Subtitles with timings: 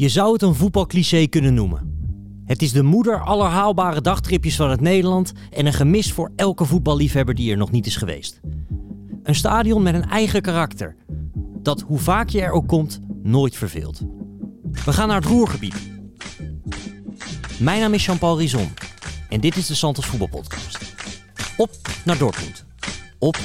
[0.00, 1.98] Je zou het een voetbalcliché kunnen noemen.
[2.44, 6.64] Het is de moeder aller haalbare dagtripjes van het Nederland en een gemis voor elke
[6.64, 8.40] voetballiefhebber die er nog niet is geweest.
[9.22, 10.96] Een stadion met een eigen karakter,
[11.62, 14.00] dat hoe vaak je er ook komt, nooit verveelt.
[14.84, 15.90] We gaan naar het Roergebied.
[17.58, 18.68] Mijn naam is Jean-Paul Rizon
[19.28, 20.78] en dit is de Santos Voetbalpodcast.
[21.56, 21.70] Op
[22.04, 22.64] naar Dortmund.
[23.18, 23.38] Op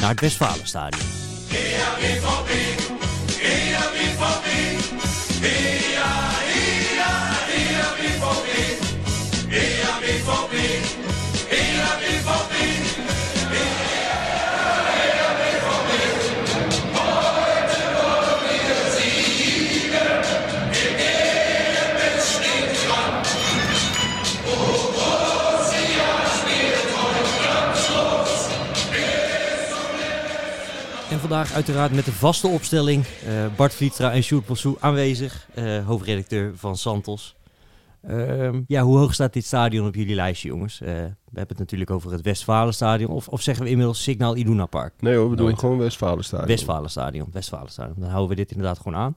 [0.00, 1.06] naar het Westfalenstadion.
[31.32, 33.04] Vandaag uiteraard met de vaste opstelling.
[33.26, 35.48] eh, Bart Vlietstra en Sjoerd Possou aanwezig.
[35.54, 37.36] eh, hoofdredacteur van Santos.
[38.02, 40.80] Ehm, ja, hoe hoog staat dit stadion op jullie lijstje, jongens?
[40.80, 43.10] Eh, we hebben het natuurlijk over het Westfalenstadion.
[43.10, 44.94] Of, of zeggen we inmiddels Signaal Iduna Park?
[45.00, 46.48] Nee hoor, we doen gewoon Westfalenstadion.
[46.48, 47.96] Westfalenstadion, Westfalenstadion.
[47.98, 49.16] Dan houden we dit inderdaad gewoon aan.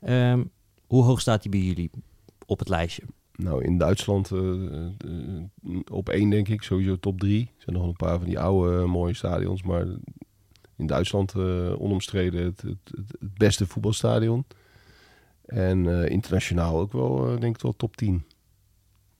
[0.00, 0.44] Ehm,
[0.86, 1.90] hoe hoog staat die bij jullie
[2.46, 3.02] op het lijstje?
[3.32, 4.30] Nou, in Duitsland
[5.90, 7.40] op één denk ik, sowieso top drie.
[7.56, 9.86] Er zijn nog een paar van die oude mooie stadions, maar
[10.76, 14.44] in Duitsland eh, onomstreden het, het, het, het beste voetbalstadion.
[15.46, 18.24] En eh, internationaal ook wel, eh, denk ik wel top 10.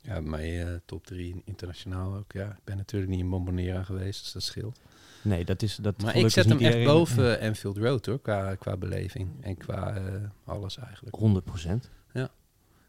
[0.00, 2.32] Ja, mij eh, top 3 internationaal ook.
[2.32, 4.80] Ja, ik ben natuurlijk niet in Bombonera geweest, dus dat scheelt.
[5.22, 5.76] Nee, dat is...
[5.76, 10.00] Dat Maar ik zet hem echt boven Anfield Road hoor, qua, qua beleving en qua
[10.44, 11.16] alles eigenlijk.
[11.16, 11.90] 100 procent.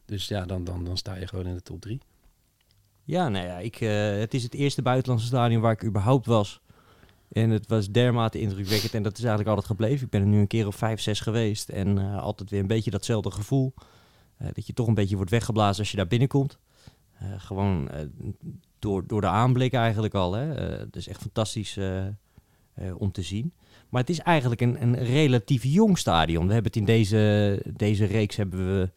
[0.08, 2.00] Dus ja, dan, dan, dan sta je gewoon in de top 3.
[3.04, 6.62] Ja, nou ja, ik, eh, het is het eerste buitenlandse stadion waar ik überhaupt was.
[7.32, 10.06] En het was dermate indrukwekkend en dat is eigenlijk altijd gebleven.
[10.06, 12.68] Ik ben er nu een keer of vijf, zes geweest en eh, altijd weer een
[12.68, 13.74] beetje datzelfde gevoel.
[14.38, 16.58] Eh, dat je toch een beetje wordt weggeblazen als je daar binnenkomt.
[17.20, 17.90] Eh, gewoon
[18.80, 20.34] door, door de aanblik eigenlijk al.
[20.34, 20.46] Hè.
[20.80, 21.80] Het is echt fantastisch
[22.98, 23.54] om te zien.
[23.90, 26.48] Maar het is eigenlijk een, een relatief jong stadion.
[26.48, 28.90] We hebben het in deze, deze reeks hebben we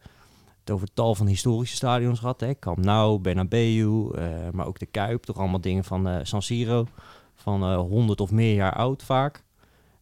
[0.59, 2.39] het over tal van historische stadions gehad.
[2.39, 2.59] Hè?
[2.59, 4.09] Camp Nou, Bernabeu,
[4.51, 5.23] maar ook de Kuip.
[5.23, 6.87] Toch allemaal dingen van San Siro.
[7.41, 9.43] Van eh 100 of meer jaar oud vaak.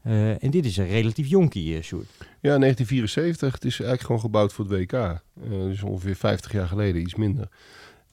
[0.01, 2.09] Eh, en dit is een relatief jonkie, uh, Sjoerd.
[2.19, 3.53] Ja, 1974.
[3.53, 5.21] Het is eigenlijk gewoon gebouwd voor het WK.
[5.49, 7.47] Dus ongeveer 50 jaar geleden, iets minder.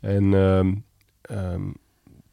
[0.00, 0.74] En ehm,
[1.20, 1.62] ehm,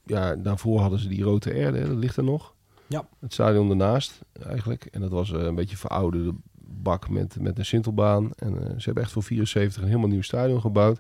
[0.06, 2.54] ja, daarvoor hadden ze die rode erde, hè, dat ligt er nog.
[2.88, 3.08] Ja.
[3.20, 4.86] Het stadion ernaast eigenlijk.
[4.86, 8.32] En dat was een beetje verouderde bak met, met een sintelbaan.
[8.36, 11.00] En ze hebben echt voor 74 een helemaal nieuw stadion gebouwd.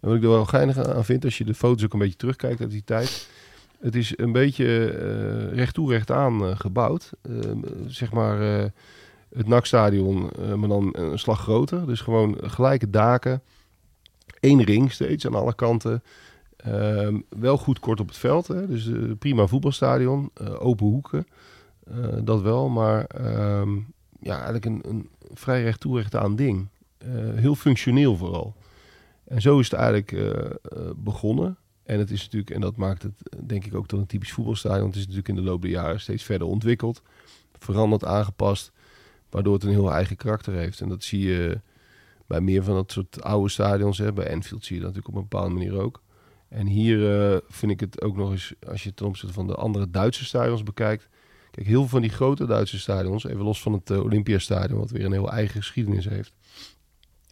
[0.00, 2.16] En wat ik er wel geinig aan vind, als je de foto's ook een beetje
[2.16, 3.28] terugkijkt uit die tijd.
[3.80, 7.10] Het is een beetje eh recht toe, recht aan eh, gebouwd.
[7.22, 8.64] Ehm, zeg maar eh,
[9.34, 11.86] het NAC-stadion, maar dan een slag groter.
[11.86, 13.42] Dus gewoon gelijke daken.
[14.40, 16.02] Eén ring steeds aan alle kanten.
[16.56, 18.48] Ehm, wel goed kort op het veld.
[18.48, 18.66] Hè?
[18.66, 20.30] Dus prima voetbalstadion.
[20.58, 21.26] open hoeken.
[22.24, 22.68] dat wel.
[22.68, 23.76] Maar ehm,
[24.20, 26.68] ja, eigenlijk een, een vrij recht toe, recht aan ding.
[27.34, 28.54] Heel functioneel vooral.
[29.24, 30.16] En zo is het eigenlijk
[30.96, 31.56] begonnen.
[31.90, 34.32] En het is natuurlijk, en dat maakt het eh, denk ik ook tot een typisch
[34.32, 34.86] voetbalstadion.
[34.86, 37.02] Het is natuurlijk in de loop der jaren steeds verder ontwikkeld.
[37.58, 38.72] Veranderd, aangepast.
[39.30, 40.80] Waardoor het een heel eigen karakter heeft.
[40.80, 41.60] En dat zie je
[42.26, 43.98] bij meer van dat soort oude stadions.
[43.98, 44.12] Hè.
[44.12, 46.02] Bij Enfield zie je dat natuurlijk op een bepaalde manier ook.
[46.48, 49.46] En hier eh, vind ik het ook nog eens, als je het ten opzichte van
[49.46, 51.08] de andere Duitse stadions bekijkt.
[51.50, 54.90] Kijk, heel veel van die grote Duitse stadions, even los van het eh, Olympiastadion, wat
[54.90, 56.32] weer een heel eigen geschiedenis heeft.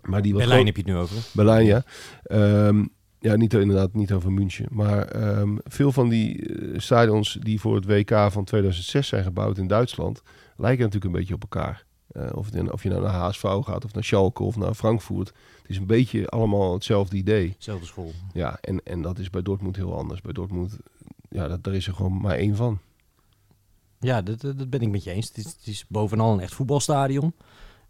[0.02, 1.16] Maar die Berlijn groot- heb je het nu over.
[1.32, 1.84] Berlijn, ja.
[2.22, 2.84] Ehm,
[3.20, 4.66] ja, niet, inderdaad niet over München.
[4.70, 9.58] Maar ehm, veel van die eh, stadions die voor het WK van 2006 zijn gebouwd
[9.58, 10.22] in Duitsland...
[10.56, 11.86] lijken natuurlijk een beetje op elkaar.
[12.08, 14.74] Eh, of, het in- of je nou naar HSV gaat, of naar Schalke, of naar
[14.74, 15.28] Frankfurt.
[15.28, 17.54] Het is een beetje allemaal hetzelfde idee.
[17.58, 18.12] Zelfde school.
[18.32, 20.20] Ja, en, en dat is bij Dortmund heel anders.
[20.20, 20.76] Bij Dortmund,
[21.30, 22.78] ja, dat, daar is er gewoon maar één van.
[24.00, 25.28] Ja, dat, dat dat ben ik met je eens.
[25.28, 27.32] Het is, het is bovenal een echt voetbalstadion.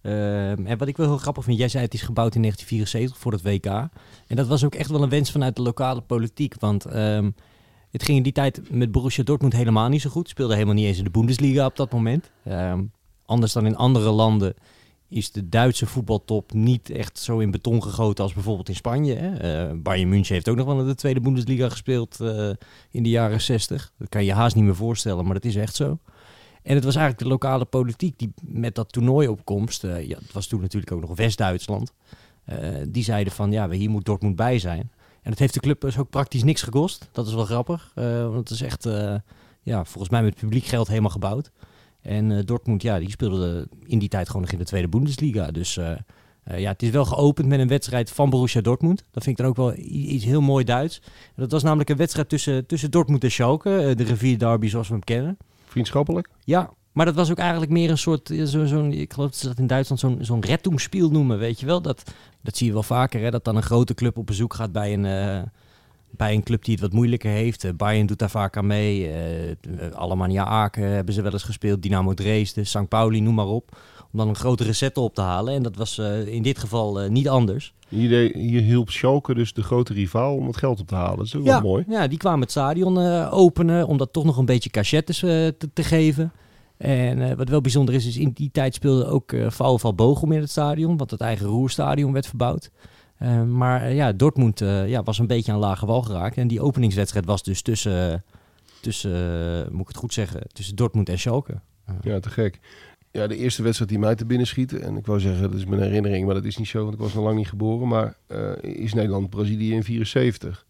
[0.02, 3.18] Ehm, en wat ik wel heel grappig vind, jij zei het is gebouwd in 1974
[3.18, 3.90] voor het WK.
[4.26, 6.54] En dat was ook echt wel een wens vanuit de lokale politiek.
[6.58, 7.30] Want ehm,
[7.90, 10.28] het ging in die tijd met Borussia Dortmund helemaal niet zo goed.
[10.28, 12.30] Speelde helemaal niet eens in de Bundesliga op dat moment.
[12.44, 12.82] Ehm,
[13.24, 14.54] anders dan in andere landen
[15.08, 19.14] is de Duitse voetbaltop niet echt zo in beton gegoten als bijvoorbeeld in Spanje.
[19.14, 19.34] Hè?
[19.34, 22.50] Eh, Bayern München heeft ook nog wel in de tweede Bundesliga gespeeld eh,
[22.90, 23.92] in de jaren 60.
[23.98, 25.98] Dat kan je haast niet meer voorstellen, maar dat is echt zo.
[26.68, 30.46] En het was eigenlijk de lokale politiek die met dat toernooiopkomst, eh ja, het was
[30.46, 31.92] toen natuurlijk ook nog West-Duitsland,
[32.44, 34.90] eh, die zeiden van ja, hier moet Dortmund bij zijn.
[35.22, 37.08] En dat heeft de club dus ook praktisch niks gekost.
[37.12, 38.88] Dat is wel grappig, eh, want het is echt,
[39.62, 41.50] ja, volgens mij met publiek geld helemaal gebouwd.
[42.00, 45.50] En Dortmund, ja, die speelde in die tijd gewoon nog in de tweede Bundesliga.
[45.50, 45.74] Dus
[46.44, 49.04] ja, het is wel geopend met een wedstrijd van Borussia Dortmund.
[49.10, 51.02] Dat vind ik dan ook wel iets heel mooi Duits.
[51.36, 53.92] Dat was namelijk een wedstrijd tussen, tussen Dortmund en Schalke.
[53.96, 55.38] de rivierderby zoals we hem kennen.
[55.68, 56.28] Vriendschappelijk?
[56.44, 59.38] Ja, maar dat was ook eigenlijk meer een soort, eh, zo, zo'n, ik geloof dat
[59.38, 61.82] ze dat in Duitsland zo'n, zo'n Rettungsspiel noemen, weet je wel.
[61.82, 62.02] Dat,
[62.42, 63.30] dat zie je wel vaker, hè?
[63.30, 65.42] dat dan een grote club op bezoek gaat bij een, eh,
[66.10, 67.64] bij een club die het wat moeilijker heeft.
[67.64, 69.10] Eh, Bayern doet daar vaak aan mee.
[69.10, 69.56] eh,
[69.94, 71.82] Alemannia Aken hebben ze wel eens gespeeld.
[71.82, 72.88] Dynamo Dresden, St.
[72.88, 73.76] Pauli, noem maar op.
[74.12, 75.54] Om dan een grotere set op te halen.
[75.54, 77.74] En dat was in dit geval niet anders.
[77.88, 81.16] Hier, deed- hier hielp Schalke dus de grote rivaal om het geld op te halen.
[81.16, 81.84] Dat is ook ja, wel mooi.
[81.88, 85.28] Ja, die kwamen het stadion eh, openen om dat toch nog een beetje cachettes eh,
[85.30, 86.32] te, te geven.
[86.76, 90.32] En eh, wat wel bijzonder is, is in die tijd speelde ook eh VfL Bochum
[90.32, 92.70] in het stadion, want het eigen roerstadion werd verbouwd.
[93.18, 96.36] Eh, maar eh, ja, Dortmund eh, ja, was een beetje aan lage wal geraakt.
[96.36, 98.24] En die openingswedstrijd was dus tussen,
[98.80, 99.12] tussen
[99.64, 101.60] eh, moet ik het goed zeggen, tussen Dortmund en Schalke.
[102.00, 102.60] Ja, te gek.
[103.12, 105.64] Ja, de eerste wedstrijd die mij te binnen schiet, en ik wou zeggen, dat is
[105.64, 108.16] mijn herinnering, maar dat is niet zo, want ik was nog lang niet geboren, maar
[108.26, 110.66] eh, is Nederland-Brazilië in 74.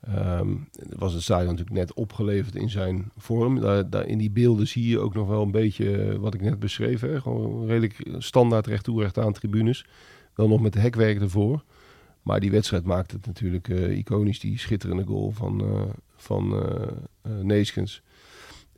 [0.00, 0.48] Ehm
[0.96, 3.60] was het stadion natuurlijk net opgeleverd in zijn vorm.
[3.60, 6.58] Daar, in die beelden zie je ook nog wel een beetje eh, wat ik net
[6.58, 7.00] beschreef.
[7.00, 7.20] Hè?
[7.20, 9.86] Gewoon redelijk standaard recht toe, recht aan tribunes.
[10.34, 11.64] Wel nog met hekwerk ervoor.
[12.22, 14.40] Maar die wedstrijd maakte het natuurlijk eh, iconisch.
[14.40, 15.82] Die schitterende goal van, eh
[16.16, 16.62] van
[17.42, 18.02] Neeskens.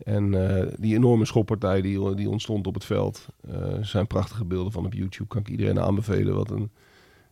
[0.05, 3.27] En eh, die enorme schoppartij die, die ontstond op het veld.
[3.51, 5.29] eh, zijn prachtige beelden van op YouTube.
[5.29, 6.71] Kan ik iedereen aanbevelen wat een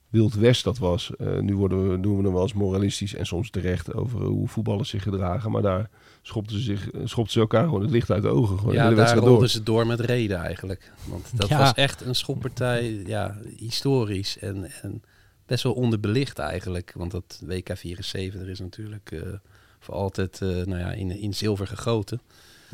[0.09, 1.17] wild west dat was.
[1.17, 4.49] Eh, nu worden we, doen we hem wel eens moralistisch en soms terecht over hoe
[4.49, 5.51] voetballers zich gedragen.
[5.51, 5.91] Maar daar
[6.23, 8.57] schopten ze, zich, schopten ze elkaar gewoon het licht uit de ogen.
[8.59, 9.49] Gewoon de Ja, hele daar rolden door.
[9.49, 10.93] ze door met reden eigenlijk.
[11.09, 11.59] Want dat Ja.
[11.59, 15.03] was echt een schoppartij, ja, historisch en, en
[15.47, 16.93] best wel onderbelicht eigenlijk.
[16.97, 19.21] Want dat WK 74 is natuurlijk eh,
[19.79, 22.21] voor altijd eh, nou ja, in, in zilver gegoten.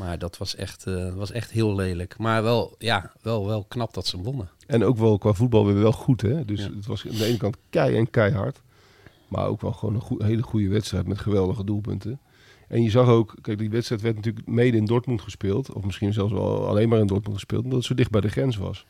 [0.00, 2.18] Maar dat was echt, eh, was echt heel lelijk.
[2.18, 4.48] Maar wel, ja, wel, wel knap dat ze wonnen.
[4.66, 6.20] En ook wel qua voetbal weer wel goed.
[6.20, 6.44] Hè?
[6.44, 6.70] Dus Ja.
[6.76, 8.60] het was aan de ene kant kei en keihard.
[9.28, 12.20] Maar ook wel gewoon een goe- hele goede wedstrijd met geweldige doelpunten.
[12.68, 15.72] En je zag ook, kijk, die wedstrijd werd natuurlijk mede in Dortmund gespeeld.
[15.72, 17.62] Of misschien zelfs wel alleen maar in Dortmund gespeeld.
[17.64, 18.86] Omdat het zo dicht bij de grens was.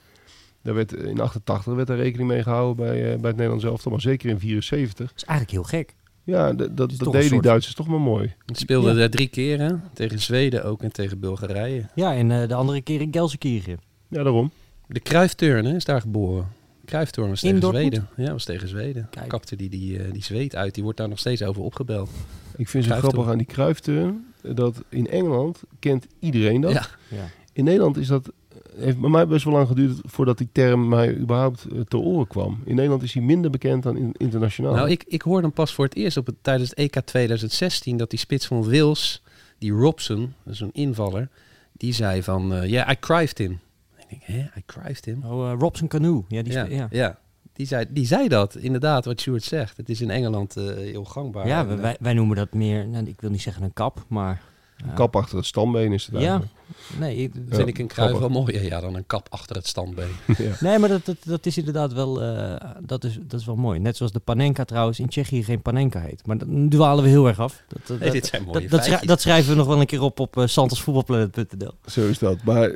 [0.62, 3.65] Daar werd, eh, in 88 werd daar rekening mee gehouden bij, eh, bij het Nederlands
[3.65, 3.91] elftal.
[3.93, 5.07] Maar zeker in 74.
[5.09, 5.95] Dat is eigenlijk heel gek.
[6.25, 8.35] Ja, dat, dat deden die Duitsers toch maar mooi.
[8.47, 8.99] Het speelde Ja.
[8.99, 9.71] er drie keer, hè?
[9.93, 11.87] Tegen Zweden ook en tegen Bulgarije.
[11.95, 13.79] Ja, en eh, de andere keer in Gelsenkirchen.
[14.09, 14.51] Ja, daarom.
[14.87, 16.49] De Kruifturn hè, is daar geboren.
[16.85, 17.95] Kruifturn was In tegen Dortmund?
[17.95, 18.09] Zweden.
[18.27, 19.07] Ja, was tegen Zweden.
[19.11, 19.29] Kijk.
[19.29, 20.75] Kapte die, die, eh, die zweet uit.
[20.75, 22.11] Die wordt daar nog steeds over opgebeld.
[22.57, 24.25] Ik vind het grappig aan die kruifturn.
[24.43, 26.73] Dat in Engeland kent iedereen dat.
[26.73, 26.87] Ja.
[27.09, 27.29] Ja.
[27.53, 28.31] In Nederland is dat,
[28.77, 32.27] heeft bij mij best wel lang geduurd voordat die term mij überhaupt eh, te oren
[32.27, 32.63] kwam.
[32.65, 34.75] In Nederland is hij minder bekend dan in, internationaal.
[34.75, 37.97] Nou, ik, ik hoorde hem pas voor het eerst op het, tijdens het EK 2016
[37.97, 39.23] dat die spits van Wils,
[39.59, 41.29] die Robson, dat is een invaller,
[41.73, 43.61] die zei van, eh, ja, I crived him.
[43.97, 45.25] Ik denk, hè, I crived him?
[45.25, 46.25] Oh, eh, Robson Canoe.
[46.29, 46.89] Ja, die ja, ja.
[46.91, 47.19] ja.
[47.61, 49.77] Die, zei, die zei dat, inderdaad, wat Stuart zegt.
[49.77, 51.47] Het is in Engeland eh, heel gangbaar.
[51.47, 54.43] Ja, eh, wij, wij noemen dat meer, nou, ik wil niet zeggen een kap, maar...
[54.85, 56.50] Een kap achter het standbeen is het Ja, eigenlijk.
[56.99, 59.67] nee, ik- vind Ja, ik een kruif wel mooier ja, dan een kap achter het
[59.67, 60.09] standbeen.
[60.38, 60.50] ja.
[60.61, 63.79] nee maar dat, dat, dat is inderdaad wel, eh, dat, is, dat is wel mooi.
[63.79, 66.27] Net zoals de Panenka trouwens in Tsjechië geen Panenka heet.
[66.27, 67.62] Maar dat nu dwalen we heel erg af.
[67.69, 70.03] Dat, dat, Nee, dit zijn mooie dat, dat, dat schrijven we nog wel een keer
[70.03, 71.73] op op uh, santosvoetbalplanet.nl.
[71.87, 72.43] Zo is dat.
[72.44, 72.75] Maar eh,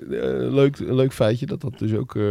[0.52, 2.22] leuk, een leuk feitje dat dat dus ook eh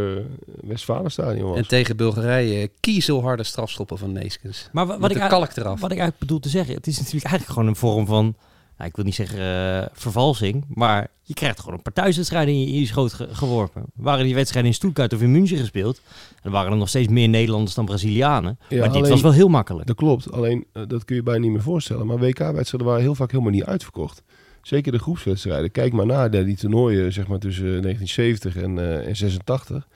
[0.60, 1.56] Westfalenstadion was.
[1.58, 4.68] En tegen Bulgarije kiezelharde strafschoppen van Neeskens.
[4.72, 5.80] Maar wa- wat, Met ik, kalk eraf.
[5.80, 8.34] wat ik eigenlijk bedoel te zeggen, het is natuurlijk eigenlijk gewoon een vorm van,
[8.76, 12.60] nou, ik wil niet zeggen eh, vervalsing, maar je krijgt gewoon een paar thuiswedstrijden in
[12.60, 13.84] je, in je schoot ge- geworpen.
[13.94, 16.00] Waren die wedstrijden in Stuttgart of in München gespeeld,
[16.42, 18.58] dan waren er nog steeds meer Nederlanders dan Brazilianen.
[18.68, 19.86] Ja, maar dit was wel heel makkelijk.
[19.86, 22.06] Dat klopt, alleen eh, dat kun je bijna niet meer voorstellen.
[22.06, 24.22] Maar WK-wedstrijden waren heel vaak helemaal niet uitverkocht.
[24.62, 25.70] Zeker de groepswedstrijden.
[25.70, 29.86] Kijk maar naar de- die toernooien zeg maar, tussen 1970 en, eh, en 86.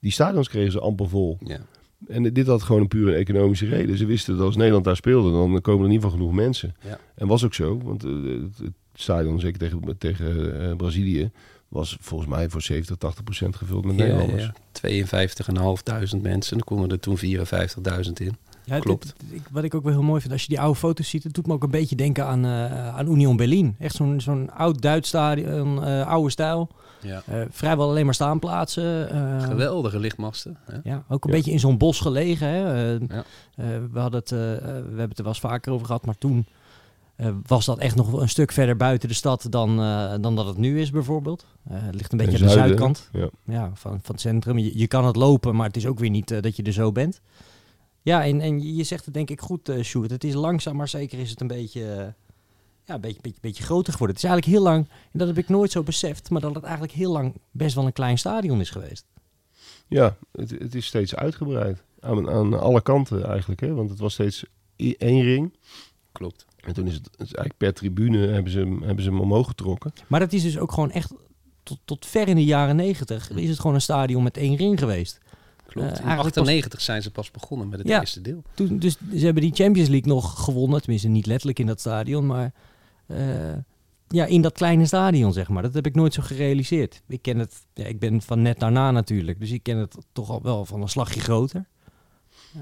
[0.00, 1.36] Die stadions kregen ze amper vol.
[1.44, 1.58] Ja.
[2.08, 3.96] En dit had gewoon een pure economische reden.
[3.96, 6.74] Ze wisten dat als Nederland daar speelde, dan komen er in ieder geval genoeg mensen.
[6.84, 6.98] Ja.
[7.14, 11.30] En was ook zo, want eh, het, het stadion, zeker tegen, tegen eh, Brazilië,
[11.68, 14.42] was volgens mij voor 70, 80 procent gevuld met Ja, Nederlanders.
[14.42, 16.14] ja.
[16.16, 16.56] 52.500 mensen.
[16.56, 18.36] Dan konden er toen 54.000 in.
[18.70, 19.04] Ja, Klopt.
[19.04, 21.22] het- ik, wat ik ook wel heel mooi vind, als je die oude foto's ziet,
[21.24, 23.76] het doet me ook een beetje denken aan, eh, aan Union Berlin.
[23.78, 26.68] Echt zo'n zo'n oud Duits stadion, eh, oude stijl.
[27.02, 27.22] Ja.
[27.26, 29.10] Eh, vrijwel alleen maar staanplaatsen.
[29.10, 30.56] eh, Geweldige lichtmasten.
[30.64, 30.76] Hè?
[30.90, 31.36] Ja, ook een Ja.
[31.36, 32.48] beetje in zo'n bos gelegen.
[32.48, 32.94] Hè.
[32.94, 33.24] Eh, Ja.
[33.56, 36.46] eh, we, hadden het, we hebben het er wel eens vaker over gehad, maar toen
[37.16, 40.46] eh, was dat echt nog een stuk verder buiten de stad dan, eh, dan dat
[40.46, 41.46] het nu is bijvoorbeeld.
[41.70, 43.28] Eh, het ligt een beetje aan de zuidkant Ja.
[43.44, 44.58] ja, van, van het centrum.
[44.58, 46.92] Je, je kan het lopen, maar het is ook weer niet dat je er zo
[46.92, 47.20] bent.
[48.02, 50.10] Ja, en, en je- zegt het denk ik goed, eh Sjoerd.
[50.10, 52.06] Het is langzaam, maar zeker is het een beetje, eh,
[52.84, 54.16] ja, een beetje, beetje, beetje groter geworden.
[54.16, 56.62] Het is eigenlijk heel lang, en dat heb ik nooit zo beseft, maar dat het
[56.64, 59.06] eigenlijk heel lang best wel een klein stadion is geweest.
[59.88, 61.82] Ja, het, het is steeds uitgebreid.
[62.00, 63.74] Aan, aan alle kanten eigenlijk, hè?
[63.74, 64.44] want het was steeds
[64.76, 65.56] één ring.
[66.12, 66.46] Klopt.
[66.60, 69.20] En toen is het, het is eigenlijk per tribune hebben ze, hem- hebben ze hem
[69.20, 69.92] omhoog getrokken.
[70.06, 71.12] Maar dat is dus ook gewoon echt
[71.62, 74.78] tot, tot ver in de jaren negentig is het gewoon een stadion met één ring
[74.78, 75.18] geweest.
[75.70, 75.88] Klopt.
[75.90, 78.00] Eh, in eigenlijk 98 zijn ze pas begonnen met het Ja.
[78.00, 78.42] eerste deel.
[78.54, 80.80] Toen, dus ze hebben die Champions League nog gewonnen.
[80.80, 82.52] Tenminste, niet letterlijk in dat stadion, maar
[83.06, 83.16] eh,
[84.08, 85.62] ja, in dat kleine stadion, zeg maar.
[85.62, 87.02] Dat heb ik nooit zo gerealiseerd.
[87.08, 90.30] Ik ken het, ja, ik ben van net daarna natuurlijk, dus ik ken het toch
[90.30, 91.64] al wel van een slagje groter.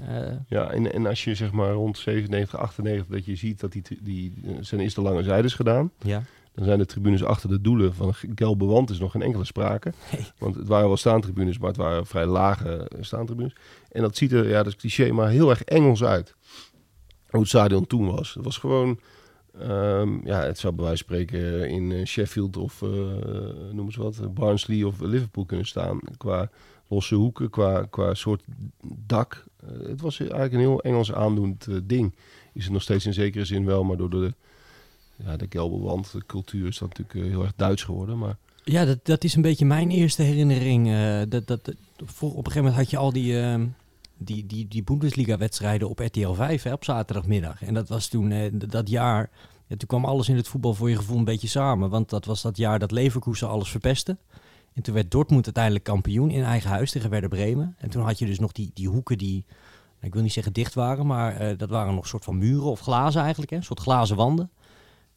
[0.07, 3.71] Eh, Ja, en, en als je zeg maar rond 97, 98, dat je ziet dat
[3.71, 5.91] die, die zijn eerst de lange zijdes gedaan.
[6.01, 6.23] ja.
[6.59, 9.45] Dan zijn de tribunes achter de doelen van een gelbe wand is nog geen enkele
[9.45, 9.93] sprake.
[10.11, 10.25] Nee.
[10.37, 13.55] Want het waren wel staantribunes, maar het waren vrij lage eh, staantribunes.
[13.91, 16.35] En dat ziet er, ja, dat is cliché, maar heel erg Engels uit.
[17.29, 18.33] Hoe het stadion toen was.
[18.33, 18.99] Het was gewoon,
[19.59, 22.89] ehm, ja, het zou bij wijze van spreken in eh, Sheffield of eh,
[23.71, 25.99] noem eens wat, Barnsley of Liverpool kunnen staan.
[26.17, 26.49] Qua
[26.87, 28.43] losse hoeken, qua, qua soort
[29.05, 29.45] dak.
[29.83, 32.15] Het was eigenlijk een heel Engels aandoend ding.
[32.53, 34.33] Is het nog steeds in zekere zin wel, maar door de,
[35.25, 38.17] ja, de gelbe wand, de cultuur is natuurlijk eh, heel erg Duits geworden.
[38.17, 40.87] Maar Ja, dat, dat is een beetje mijn eerste herinnering.
[40.87, 41.73] eh, dat, dat,
[42.05, 43.67] voor, op een gegeven moment had je al die, ehm,
[44.17, 47.63] die, die, die Bundesliga-wedstrijden op RTL 5 hè, op zaterdagmiddag.
[47.63, 49.29] En dat was toen dat jaar.
[49.67, 51.89] Ja, toen kwam alles in het voetbal voor je gevoel een beetje samen.
[51.89, 54.17] Want dat was dat jaar dat Leverkusen alles verpestte.
[54.73, 57.75] En toen werd Dortmund uiteindelijk kampioen in eigen huis tegen Werder Bremen.
[57.77, 60.53] En toen had je dus nog die, die hoeken die, nou, ik wil niet zeggen
[60.53, 63.51] dicht waren, maar dat waren nog soort van muren of glazen eigenlijk.
[63.51, 64.49] Hè, een soort glazen wanden.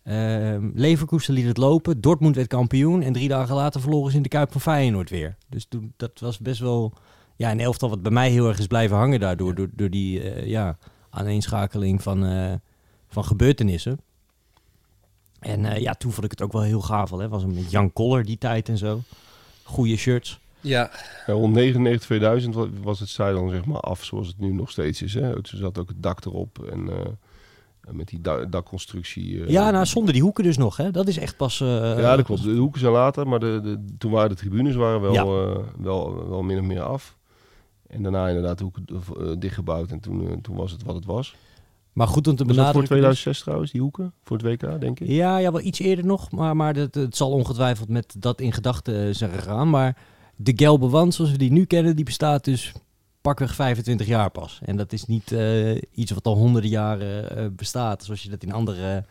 [0.04, 2.00] Ehm Leverkusen liet het lopen.
[2.00, 3.02] Dortmund werd kampioen.
[3.02, 5.36] En drie dagen later verloren ze in de Kuip van Feyenoord weer.
[5.48, 6.92] Dus toen, dat was best wel...
[7.36, 9.48] Ja, een elftal wat bij mij heel erg is blijven hangen daardoor.
[9.48, 9.54] Ja.
[9.54, 10.76] Door, door die eh, ja,
[11.10, 12.52] aaneenschakeling van, eh,
[13.08, 14.00] van gebeurtenissen.
[15.40, 17.12] En eh, ja, toen vond ik het ook wel heel gaaf.
[17.12, 17.28] Al, hè.
[17.28, 19.00] Was een met Jan Koller die tijd en zo.
[19.62, 20.40] Goeie shirts.
[20.60, 20.90] Ja,
[21.26, 24.70] Ja, rond 99, 2000 wa- was het stadion zeg maar af zoals het nu nog
[24.70, 25.14] steeds is.
[25.14, 25.32] Hè.
[25.42, 26.96] Zat ook het dak erop en eh,
[27.90, 29.42] met die da- dakconstructie.
[29.44, 30.76] eh, ja, nou, zonder die hoeken dus nog.
[30.76, 30.90] Hè.
[30.90, 31.60] Dat is echt pas...
[31.60, 32.42] eh, ja, dat klopt.
[32.42, 35.22] De hoeken zijn later, maar de, de, toen waren de tribunes waren wel, Ja.
[35.22, 37.16] eh, wel, wel min of meer af.
[37.86, 41.04] En daarna inderdaad de hoeken eh, dichtgebouwd en toen, eh, toen was het wat het
[41.04, 41.34] was.
[41.92, 42.80] Maar goed om te Was dat voor benadrukken.
[42.96, 44.12] dus- 2006 trouwens, die hoeken?
[44.24, 45.08] Voor het WK, denk ik?
[45.08, 46.30] Ja, ja, wel iets eerder nog.
[46.30, 49.70] Maar, maar dat, het zal ongetwijfeld met dat in gedachten eh, zijn gegaan.
[49.70, 49.96] Maar
[50.36, 52.72] de gelbe wand zoals we die nu kennen, die bestaat dus
[53.22, 54.60] pakweg 25 jaar pas.
[54.64, 58.04] En dat is niet eh, iets wat al honderden jaren eh, bestaat.
[58.04, 59.04] Zoals je dat in andere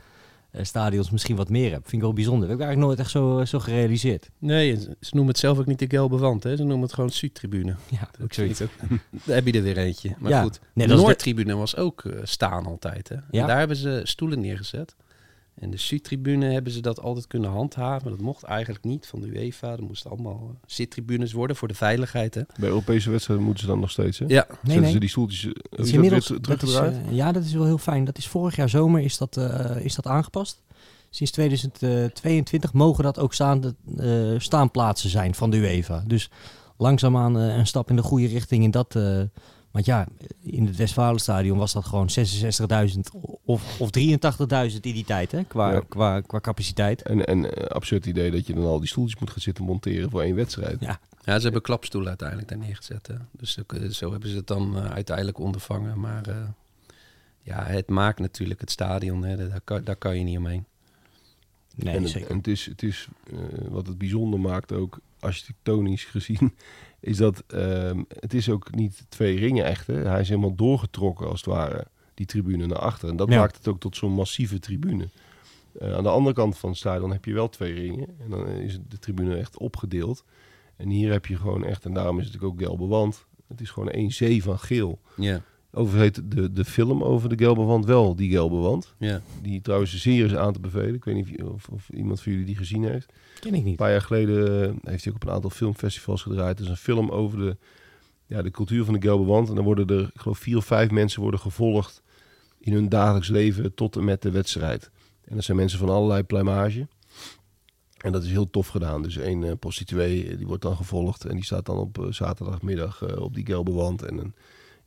[0.51, 1.81] eh, stadions misschien wat meer hebt.
[1.83, 2.47] Vind ik wel bijzonder.
[2.47, 4.29] Dat heb ik eigenlijk nooit echt zo, zo gerealiseerd.
[4.37, 6.43] nee, ze noemen het zelf ook niet de gelbe wand.
[6.43, 6.55] Hè.
[6.55, 7.75] Ze noemen het gewoon Zuidtribune.
[7.89, 8.61] Ja, ook zoiets.
[8.61, 8.69] Ook,
[9.25, 10.15] daar heb je er weer eentje.
[10.19, 10.41] Maar Ja.
[10.41, 13.09] goed, Nee, de Noordtribune was ook staan altijd.
[13.09, 13.15] Hè.
[13.15, 13.41] Ja.
[13.41, 14.95] En daar hebben ze stoelen neergezet.
[15.61, 18.09] En de Zuidtribune hebben ze dat altijd kunnen handhaven.
[18.09, 19.71] Dat mocht eigenlijk niet van de UEFA.
[19.71, 22.33] Er moesten allemaal eh, zittribunes worden voor de veiligheid.
[22.35, 22.41] Hè.
[22.59, 24.25] Bij Europese wedstrijden moeten ze dan nog steeds, hè?
[24.27, 24.91] Ja, Nee, Zetten nee.
[24.91, 26.95] ze die stoeltjes eh, Dat is dat inmiddels, dat is, teruggedraaid?
[27.07, 28.03] eh, ja, dat is wel heel fijn.
[28.05, 30.61] Dat is vorig jaar zomer is dat, eh, is dat aangepast.
[31.09, 36.03] Sinds 2022 mogen dat ook staande, eh, staanplaatsen zijn van de UEFA.
[36.07, 36.29] Dus
[36.77, 38.95] langzaamaan eh, een stap in de goede richting in dat.
[39.71, 40.07] Eh, want ja,
[40.41, 42.99] in het Westfalenstadion was dat gewoon 66.000
[43.45, 45.81] of, of 83.000 in die tijd, hè, qua, Ja.
[45.89, 47.01] qua, qua capaciteit.
[47.01, 50.09] En, en eh, absurd idee dat je dan al die stoeltjes moet gaan zitten monteren
[50.09, 50.79] voor één wedstrijd.
[50.79, 53.07] Ja, Ja, ze hebben klapstoelen uiteindelijk daar neergezet.
[53.07, 53.15] Hè.
[53.31, 55.99] Dus zo, zo hebben ze het dan eh, uiteindelijk ondervangen.
[55.99, 56.35] Maar eh,
[57.41, 59.23] ja, het maakt natuurlijk het stadion.
[59.23, 59.49] Hè.
[59.49, 60.65] Daar, kan, daar kan je niet omheen.
[61.75, 62.29] nee, en het, zeker.
[62.29, 63.37] en het is, het is eh,
[63.69, 66.53] wat het bijzonder maakt ook architectonisch gezien,
[67.01, 69.87] is dat ehm, het is ook niet twee ringen echt.
[69.87, 69.93] Hè.
[69.93, 73.09] Hij is helemaal doorgetrokken als het ware, die tribune naar achter.
[73.09, 73.39] En dat Ja.
[73.39, 75.07] maakt het ook tot zo'n massieve tribune.
[75.79, 78.07] Eh, aan de andere kant van het stadion heb je wel twee ringen.
[78.19, 80.23] En dan is de tribune echt opgedeeld.
[80.75, 83.25] En hier heb je gewoon echt, en daarom is het ook gelbe wand.
[83.47, 84.99] Het is gewoon één zee van geel.
[85.15, 85.41] Ja,
[85.73, 88.93] Overigens heet de, de film over de gelbe wand wel die gelbe wand.
[88.97, 89.21] ja.
[89.41, 90.93] Die trouwens zeer is aan te bevelen.
[90.95, 93.13] Ik weet niet of, of, of iemand van jullie die gezien heeft.
[93.39, 93.75] Ken ik Een niet.
[93.75, 96.57] paar jaar geleden eh, heeft hij ook op een aantal filmfestivals gedraaid.
[96.57, 97.57] Het is een film over de,
[98.25, 99.49] ja, de cultuur van de gelbe wand.
[99.49, 102.01] En dan worden er, ik geloof, vier of vijf mensen worden gevolgd
[102.59, 104.91] in hun dagelijks leven tot en met de wedstrijd.
[105.23, 106.87] En dat zijn mensen van allerlei pluimage.
[107.97, 109.01] En dat is heel tof gedaan.
[109.01, 111.25] Dus één eh, prostituee, eh, die wordt dan gevolgd.
[111.25, 114.01] En die staat dan op zaterdagmiddag op die gelbe wand.
[114.03, 114.33] En een,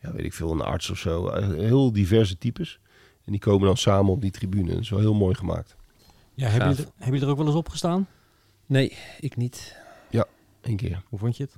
[0.04, 1.28] ja, weet ik veel, een arts of zo.
[1.28, 2.78] Eh, heel diverse types.
[3.25, 4.70] En die komen dan samen op die tribune.
[4.70, 5.76] Dat is wel heel mooi gemaakt.
[6.34, 8.06] Ja, heb, je er, heb je er ook wel eens op gestaan?
[8.66, 9.82] Nee, ik niet.
[10.61, 11.02] Eén keer.
[11.08, 11.56] Hoe vond je het?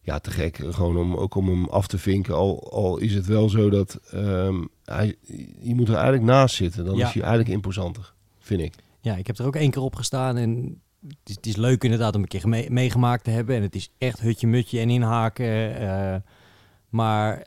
[0.00, 0.56] ja, te gek.
[0.68, 2.34] Gewoon om, ook om hem af te vinken.
[2.34, 5.16] Al, al is het wel zo dat ehm, hij,
[5.60, 6.84] je moet er eigenlijk naast zitten.
[6.84, 7.06] Dan Ja.
[7.06, 8.74] is hij eigenlijk imposanter, vind ik.
[9.00, 11.84] Ja, ik heb er ook één keer op gestaan en het, is, het is leuk
[11.84, 13.56] inderdaad om een keer mee- meegemaakt te hebben.
[13.56, 15.76] En het is echt hutje-mutje en inhaken.
[15.80, 16.16] eh,
[16.88, 17.46] maar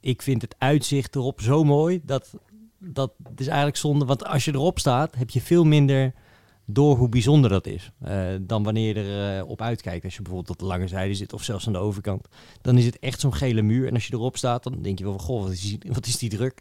[0.00, 2.00] ik vind het uitzicht erop zo mooi.
[2.04, 2.34] Dat,
[2.78, 4.04] dat is eigenlijk zonde.
[4.04, 6.12] Want als je erop staat, heb je veel minder
[6.72, 7.90] door hoe bijzonder dat is.
[8.00, 10.04] eh, dan wanneer je er eh, op uitkijkt.
[10.04, 12.28] Als je bijvoorbeeld op de lange zijde zit of zelfs aan de overkant.
[12.62, 13.86] Dan is het echt zo'n gele muur.
[13.86, 15.22] En als je erop staat, dan denk je wel van...
[15.22, 16.60] Goh, wat is die, wat is die druk?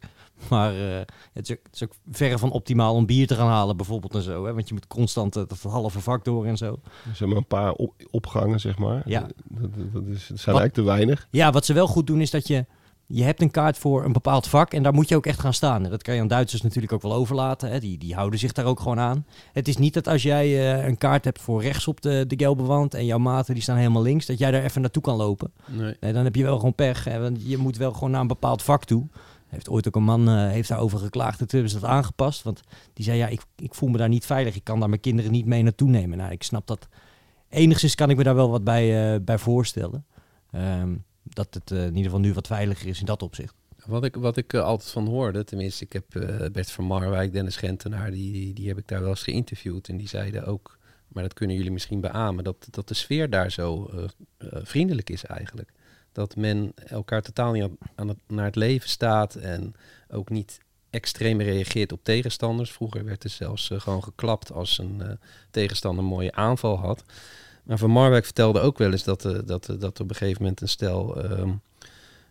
[0.50, 1.00] Maar eh,
[1.34, 4.16] het, is ook, het is ook verre van optimaal om bier te gaan halen bijvoorbeeld
[4.16, 4.46] en zo.
[4.46, 4.54] Hè?
[4.54, 6.80] Want je moet constant dat halve vak door en zo.
[7.10, 9.02] Er zijn maar een paar op- opgangen, zeg maar.
[9.06, 9.20] Ja.
[9.20, 11.28] Dat, dat, dat is, dat zijn Wat- eigenlijk te weinig.
[11.32, 12.66] Ja, wat ze wel goed doen is dat je...
[13.12, 15.54] Je hebt een kaart voor een bepaald vak en daar moet je ook echt gaan
[15.54, 15.84] staan.
[15.84, 17.72] En dat kan je aan Duitsers natuurlijk ook wel overlaten.
[17.72, 17.80] Hè?
[17.80, 19.26] Die, die houden zich daar ook gewoon aan.
[19.54, 20.46] Het is niet dat als jij
[20.80, 22.94] eh, een kaart hebt voor rechts op de, de gelbe wand...
[22.94, 25.52] en jouw maten die staan helemaal links, dat jij daar even naartoe kan lopen.
[25.66, 25.96] Nee.
[26.00, 27.04] Nee, dan heb je wel gewoon pech.
[27.04, 27.20] Hè?
[27.20, 29.08] Want je moet wel gewoon naar een bepaald vak toe.
[29.50, 31.40] Heeft ooit ook een man eh, heeft daarover geklaagd.
[31.40, 32.44] En toen hebben ze dat aangepast.
[32.44, 32.62] Want
[32.94, 34.56] die zei, ja, ik, ik voel me daar niet veilig.
[34.56, 36.18] Ik kan daar mijn kinderen niet mee naartoe nemen.
[36.18, 36.88] Nou, ik snap dat.
[37.50, 40.06] Enigszins kan ik me daar wel wat bij, eh, bij voorstellen.
[40.52, 43.54] Ehm, dat het eh, in ieder geval nu wat veiliger is in dat opzicht.
[43.86, 46.06] Wat ik, wat ik altijd van hoorde, tenminste, ik heb
[46.52, 49.88] Bert van Marwijk, Dennis Gentenaar, die, die, heb ik daar wel eens geïnterviewd.
[49.88, 50.78] En die zeiden ook,
[51.08, 53.90] maar dat kunnen jullie misschien beamen, dat, dat de sfeer daar zo
[54.64, 55.72] vriendelijk is eigenlijk.
[56.20, 59.74] Dat men elkaar totaal niet aan, het, naar het leven staat en
[60.10, 60.60] ook niet
[60.90, 62.72] extreem reageert op tegenstanders.
[62.72, 65.10] Vroeger werd er zelfs eh, gewoon geklapt als een eh,
[65.52, 67.04] tegenstander een mooie aanval had.
[67.64, 70.62] Maar Van Marwijk vertelde ook wel eens dat, eh, dat, dat op een gegeven moment
[70.62, 71.52] een stel ehm,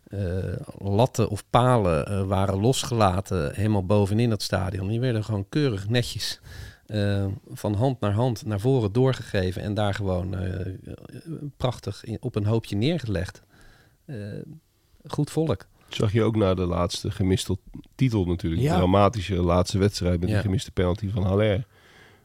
[0.04, 4.88] eh, latten of palen waren losgelaten helemaal bovenin het stadion.
[4.88, 6.40] Die werden gewoon keurig netjes
[7.52, 10.36] van hand naar hand naar voren doorgegeven en daar gewoon
[11.56, 13.42] prachtig op een hoopje neergelegd.
[14.08, 14.16] Eh,
[15.06, 15.66] goed volk.
[15.88, 17.56] Zag je ook naar de laatste gemiste
[17.94, 18.62] titel natuurlijk.
[18.62, 18.72] Ja.
[18.72, 20.34] De dramatische laatste wedstrijd met Ja.
[20.34, 21.66] die gemiste penalty van Haller.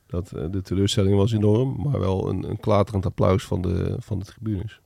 [0.08, 4.20] Dat, eh, de teleurstelling was enorm, maar wel een, een klaterend applaus van de, van
[4.20, 4.80] de tribunes.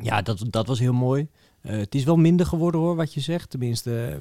[0.00, 1.28] Ja, dat, dat was heel mooi.
[1.60, 3.50] Eh, het is wel minder geworden hoor, wat je zegt.
[3.50, 4.20] Tenminste,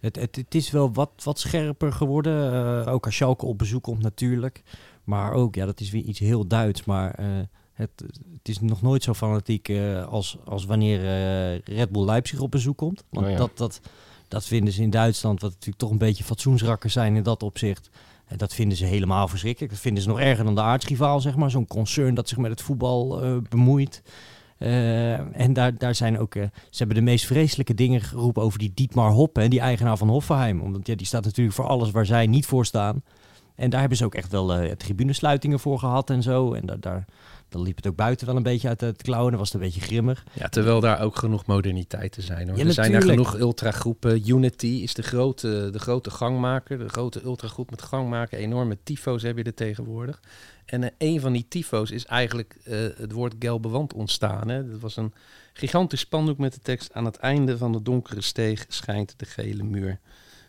[0.00, 2.86] het, het, het is wel wat, wat scherper geworden.
[2.86, 4.62] Ook als Schalke op bezoek komt natuurlijk.
[5.04, 6.84] Maar ook, ja, dat is weer iets heel Duits.
[6.84, 7.18] Maar
[7.76, 7.90] het,
[8.32, 12.50] het is nog nooit zo fanatiek eh, als, als wanneer eh, Red Bull Leipzig op
[12.50, 13.04] bezoek komt.
[13.10, 13.36] Want ja.
[13.36, 13.80] dat, dat,
[14.28, 17.90] dat vinden ze in Duitsland, wat natuurlijk toch een beetje fatsoensrakkers zijn in dat opzicht.
[18.26, 19.72] En dat vinden ze helemaal verschrikkelijk.
[19.72, 21.50] Dat vinden ze nog erger dan de aardsrivaal, zeg maar.
[21.50, 24.02] Zo'n concern dat zich met het voetbal eh, bemoeit.
[24.58, 28.58] Eh, en daar, daar zijn ook, eh, ze hebben de meest vreselijke dingen geroepen over
[28.58, 30.60] die Dietmar Hoppe, hè, die eigenaar van Hoffenheim.
[30.60, 33.02] Omdat ja, die staat natuurlijk voor alles waar zij niet voor staan.
[33.54, 36.52] En daar hebben ze ook echt wel eh tribunesluitingen voor gehad en zo.
[36.52, 37.04] En daar, daar,
[37.48, 39.30] dan liep het ook buiten wel een beetje uit het klauwen.
[39.30, 40.24] Dan was het een beetje grimmig.
[40.32, 42.48] Ja, terwijl daar ook genoeg moderniteiten zijn.
[42.48, 42.58] Hoor.
[42.58, 43.28] Ja, er zijn daar natuurlijk.
[43.28, 44.28] genoeg ultragroepen.
[44.28, 48.38] Unity is de grote, de grote gangmaker, de grote ultragroep met gangmaker.
[48.38, 50.20] Enorme tyfo's heb je er tegenwoordig.
[50.64, 54.48] En eh, een van die tyfo's is eigenlijk eh, het woord gelbe wand ontstaan.
[54.48, 54.70] Hè.
[54.70, 55.12] Dat was een
[55.52, 56.92] gigantisch spandoek met de tekst...
[56.92, 59.98] aan het einde van de donkere steeg schijnt de gele muur.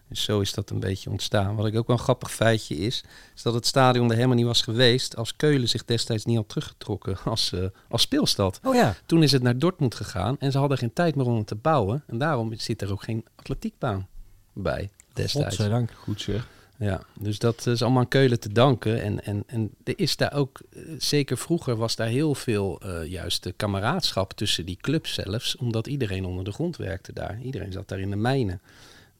[0.09, 1.55] Dus zo is dat een beetje ontstaan.
[1.55, 3.03] Wat ik ook wel een grappig feitje is...
[3.35, 5.15] is dat het stadion er helemaal niet was geweest...
[5.15, 8.59] als Keulen zich destijds niet had teruggetrokken als, eh, als speelstad.
[8.63, 8.95] Oh ja.
[9.05, 11.55] Toen is het naar Dortmund gegaan en ze hadden geen tijd meer om het te
[11.55, 12.03] bouwen.
[12.07, 14.07] En daarom zit er ook geen atletiekbaan
[14.53, 15.55] bij destijds.
[15.55, 15.91] Godzijdank.
[15.91, 16.47] Goed zeg.
[16.79, 19.01] Ja, dus dat is allemaal aan Keulen te danken.
[19.01, 23.05] En, en, en er is daar ook, eh, zeker vroeger was daar heel veel eh
[23.05, 25.55] juist de kameraadschap tussen die clubs zelfs.
[25.55, 27.39] Omdat iedereen onder de grond werkte daar.
[27.41, 28.61] Iedereen zat daar in de mijnen.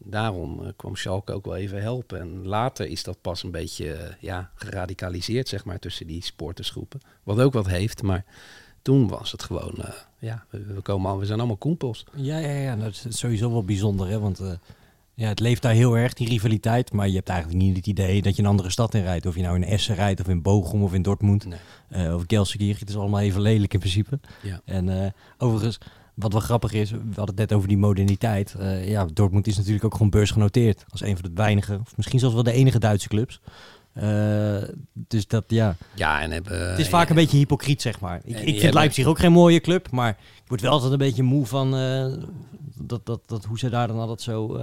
[0.10, 2.20] Daarom eh, kwam Schalke ook wel even helpen.
[2.20, 7.00] En later is dat pas een beetje eh, ja, geradicaliseerd, zeg maar, tussen die sportersgroepen.
[7.24, 8.26] Wat ook wat heeft, maar
[8.82, 9.90] toen was het gewoon, eh,
[10.20, 12.06] ja, we, komen al, we zijn allemaal koempels.
[12.16, 12.76] Ja, ja, ja.
[12.76, 14.20] Dat is sowieso wel bijzonder, hè.
[14.20, 14.42] Want
[15.14, 16.92] ja, het leeft daar heel erg, die rivaliteit.
[16.92, 19.26] Maar je hebt eigenlijk niet het idee dat je een andere stad in rijdt.
[19.26, 21.46] Of je nou in Essen rijdt, of in Bochum, of in Dortmund.
[21.46, 21.60] Nee.
[21.90, 22.80] eh, of Gelsenkirchen.
[22.80, 24.20] Het is allemaal even lelijk in principe.
[24.42, 24.62] Ja.
[24.66, 25.80] En overigens,
[26.18, 28.56] wat wel grappig is, we hadden het net over die moderniteit.
[28.60, 30.86] Eh, ja, Dortmund is natuurlijk ook gewoon beursgenoteerd.
[30.90, 33.40] Als een van de weinige, of misschien zelfs wel de enige Duitse clubs.
[33.94, 34.58] Eh,
[34.94, 35.76] dus dat, ja.
[35.96, 36.70] Ja, en hebben...
[36.70, 38.18] Het is vaak een beetje hypocriet, zeg maar.
[38.24, 40.98] Ik, ik vind hebben- Leipzig ook geen mooie club, maar ik word wel altijd een
[40.98, 42.06] beetje moe van eh,
[42.76, 44.60] dat, dat, dat, hoe ze daar dan altijd zo...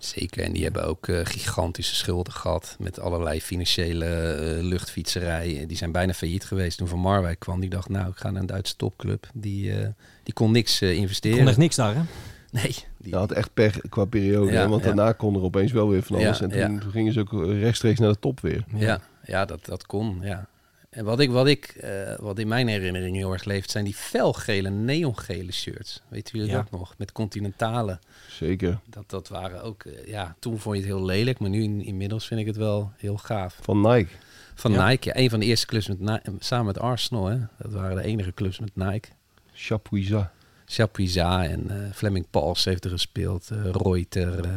[0.00, 5.64] eh, Zeker, en die hebben ook eh, gigantische schulden gehad met allerlei financiële eh luchtfietserij.
[5.66, 7.60] Die zijn bijna failliet geweest toen Van Marwijk kwam.
[7.60, 9.26] Die dacht, nou, ik ga naar een Duitse topclub.
[9.34, 9.88] Die, eh,
[10.22, 11.38] die kon niks eh, er investeren.
[11.38, 12.02] kon echt niks daar, hè?
[12.50, 14.86] Nee, die, Je had echt pech qua periode, Ja, want ja.
[14.86, 16.38] daarna kon er opeens wel weer van alles.
[16.38, 16.80] Ja, en toen, ja.
[16.80, 18.64] toen gingen ze ook rechtstreeks naar de top weer.
[18.74, 20.48] ja, ja, dat, dat kon, ja.
[20.90, 23.94] En wat, ik, wat, ik, eh, wat in mijn herinnering heel erg leeft, zijn die
[23.94, 26.02] felgele, neongele shirts.
[26.08, 26.62] Weten jullie Ja.
[26.62, 26.94] dat nog?
[26.98, 27.98] Met continentale.
[28.28, 28.78] Zeker.
[28.86, 31.84] Dat, dat waren ook, eh, ja, toen vond je het heel lelijk, maar nu in-
[31.84, 33.58] inmiddels vind ik het wel heel gaaf.
[33.62, 34.10] Van Nike.
[34.54, 34.88] Van Ja.
[34.88, 35.08] Nike.
[35.08, 37.26] Ja, een van de eerste clubs met Ni- samen met Arsenal.
[37.26, 37.38] Hè.
[37.58, 39.08] Dat waren de enige clubs met Nike.
[39.52, 40.28] Chapuisat.
[40.64, 43.48] Chapuisat en eh, Fleming Pals heeft er gespeeld.
[43.72, 44.50] Reuter, eh,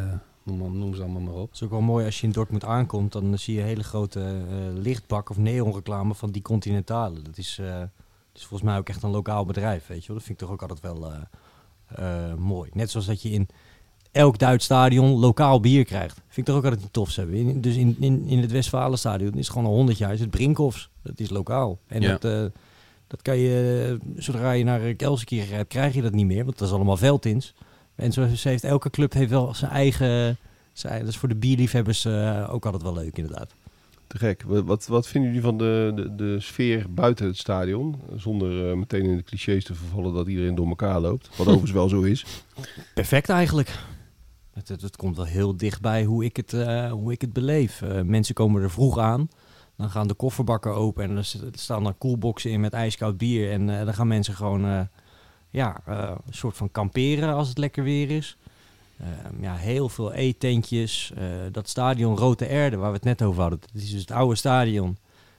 [0.43, 1.45] noem, ze allemaal maar op.
[1.45, 3.83] Het is ook wel mooi als je in Dortmund aankomt, dan zie je een hele
[3.83, 7.21] grote eh, lichtbak of neonreclame van die Continentale.
[7.21, 7.89] Dat is, eh, dat
[8.33, 10.15] is volgens mij ook echt een lokaal bedrijf, weet je wel.
[10.17, 11.11] Dat vind ik toch ook altijd wel
[11.87, 12.69] eh, mooi.
[12.73, 13.47] Net zoals dat je in
[14.11, 16.15] elk Duits stadion lokaal bier krijgt.
[16.15, 17.35] Vind ik toch ook altijd niet tof hebben.
[17.35, 20.89] In, dus in, in, in het Westfalenstadion is gewoon al 100 jaar is het Brinkhoffs.
[21.01, 21.79] Dat is lokaal.
[21.87, 22.17] En Ja.
[22.17, 22.51] dat,
[23.07, 26.45] dat kan je, zodra je naar Kelsekier gaat, krijg je dat niet meer.
[26.45, 27.53] Want dat is allemaal veldins.
[27.95, 30.37] En zo ze heeft elke club heeft wel zijn eigen...
[30.73, 33.53] Zijn, dat is voor de bierliefhebbers eh, ook altijd wel leuk, inderdaad.
[34.07, 34.43] Te gek.
[34.45, 37.95] Wat, wat, vinden jullie van de, de, de sfeer buiten het stadion?
[38.15, 41.29] Zonder eh, meteen in de clichés te vervallen dat iedereen door elkaar loopt.
[41.29, 42.25] Wat overigens wel zo is.
[42.93, 43.79] Perfect eigenlijk.
[44.53, 47.81] Het, het, het komt wel heel dichtbij hoe ik het, eh, hoe ik het beleef.
[48.03, 49.29] Mensen komen er vroeg aan.
[49.77, 53.51] Dan gaan de kofferbakken open en er er staan dan koelboxen in met ijskoud bier.
[53.51, 54.89] En dan gaan mensen gewoon
[55.53, 58.37] ja, eh, een soort van kamperen als het lekker weer is.
[58.99, 61.11] Ehm, ja, heel veel eetentjes.
[61.15, 63.59] Eh, dat stadion Rote Erde, waar we het net over hadden.
[63.59, 64.97] Dat is dus het oude stadion.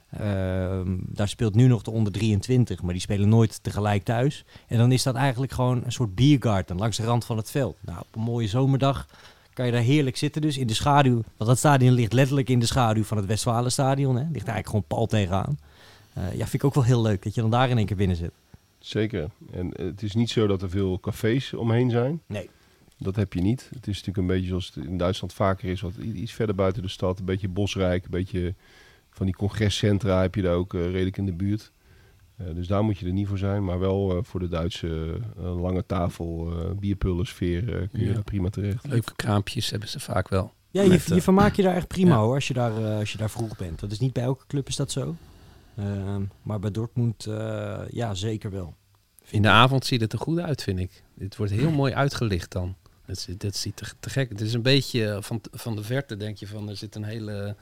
[0.09, 4.45] Ehm, daar speelt nu nog de onder 23, maar die spelen nooit tegelijk thuis.
[4.67, 7.77] En dan is dat eigenlijk gewoon een soort biergarten langs de rand van het veld.
[7.81, 9.07] Nou, op een mooie zomerdag
[9.53, 11.21] kan je daar heerlijk zitten dus in de schaduw.
[11.37, 14.15] Want dat stadion ligt letterlijk in de schaduw van het Westfalenstadion.
[14.15, 14.21] Hè.
[14.21, 15.59] Ligt eigenlijk gewoon pal tegenaan.
[16.13, 17.95] Eh, ja, vind ik ook wel heel leuk dat je dan daar in één keer
[17.95, 18.31] binnen zit.
[18.85, 19.29] Zeker.
[19.51, 22.21] En het is niet zo dat er veel cafés omheen zijn.
[22.27, 22.49] Nee.
[22.97, 23.69] Dat heb je niet.
[23.73, 25.81] Het is natuurlijk een beetje zoals het in Duitsland vaker is.
[25.81, 27.19] Wat iets verder buiten de stad.
[27.19, 28.03] Een beetje bosrijk.
[28.05, 28.53] Een beetje
[29.09, 31.71] van die congrescentra heb je daar ook eh, redelijk in de buurt.
[32.37, 33.63] Eh, dus daar moet je er niet voor zijn.
[33.63, 38.13] Maar wel eh, voor de Duitse lange tafel, eh bierpullen sfeer eh, kun je Ja.
[38.13, 38.87] daar prima terecht.
[38.87, 40.53] Leuke kraampjes hebben ze vaak wel.
[40.71, 42.21] Ja, je, Met, je vermaakt je daar echt prima ja.
[42.21, 43.79] hoor, als je daar, als je daar vroeg bent.
[43.79, 45.15] Dat is niet bij elke club is dat zo.
[45.77, 48.75] Ehm, maar bij Dortmund, eh, ja, zeker wel.
[49.29, 51.03] In de avond ziet het er goed uit, vind ik.
[51.13, 52.75] Dit wordt heel mooi uitgelicht dan.
[53.05, 54.29] Dat, dat ziet er te gek.
[54.29, 57.03] Het is een beetje eh, van, van de verte denk je van er zit een
[57.03, 57.55] hele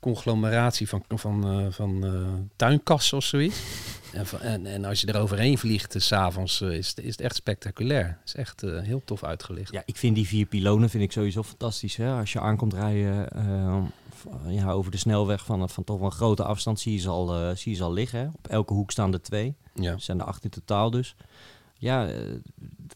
[0.00, 3.60] conglomeratie van, van, eh, van eh, tuinkassen of zoiets.
[4.12, 7.34] En, van- en, en als je er overheen vliegt, s'avonds, is, het- is het echt
[7.34, 8.06] spectaculair.
[8.06, 9.72] Het is echt heel tof uitgelicht.
[9.72, 11.96] Ja, ik vind die vier pilonen vind ik sowieso fantastisch.
[11.96, 12.12] Hè?
[12.18, 13.28] Als je aankomt rijden
[14.46, 17.34] ja, over de snelweg van, van toch wel een grote afstand, zie je ze al,
[17.34, 18.20] eh, zie je ze al liggen.
[18.20, 18.26] Hè?
[18.26, 19.54] Op elke hoek staan er twee.
[19.74, 19.98] Ja.
[19.98, 21.16] Zijn er acht in totaal dus.
[21.78, 22.16] Ja, eh,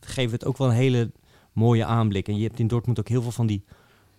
[0.01, 1.12] geeft het ook wel een hele
[1.53, 2.29] mooie aanblik.
[2.29, 3.65] En je hebt in Dortmund ook heel veel van die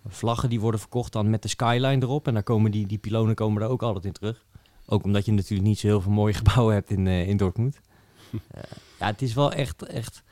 [0.06, 2.26] vlaggen die worden verkocht dan met de skyline erop.
[2.26, 4.44] En daar komen die, die pilonen komen er ook altijd in terug.
[4.86, 7.80] Ook omdat je natuurlijk niet zo heel veel mooie gebouwen hebt in, eh, in Dortmund.
[8.50, 8.62] Eh,
[8.98, 9.82] ja, het is wel echt...
[9.82, 10.22] echt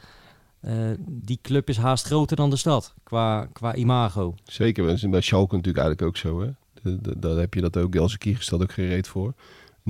[0.61, 4.35] eh, die club is haast groter dan de stad qua, qua imago.
[4.45, 6.41] Zeker, dat is bij Schalke natuurlijk eigenlijk ook zo.
[6.41, 6.51] Hè?
[7.16, 7.94] Daar heb je dat ook.
[7.94, 9.35] Gelsenkirchen stelt ook geen reet voor.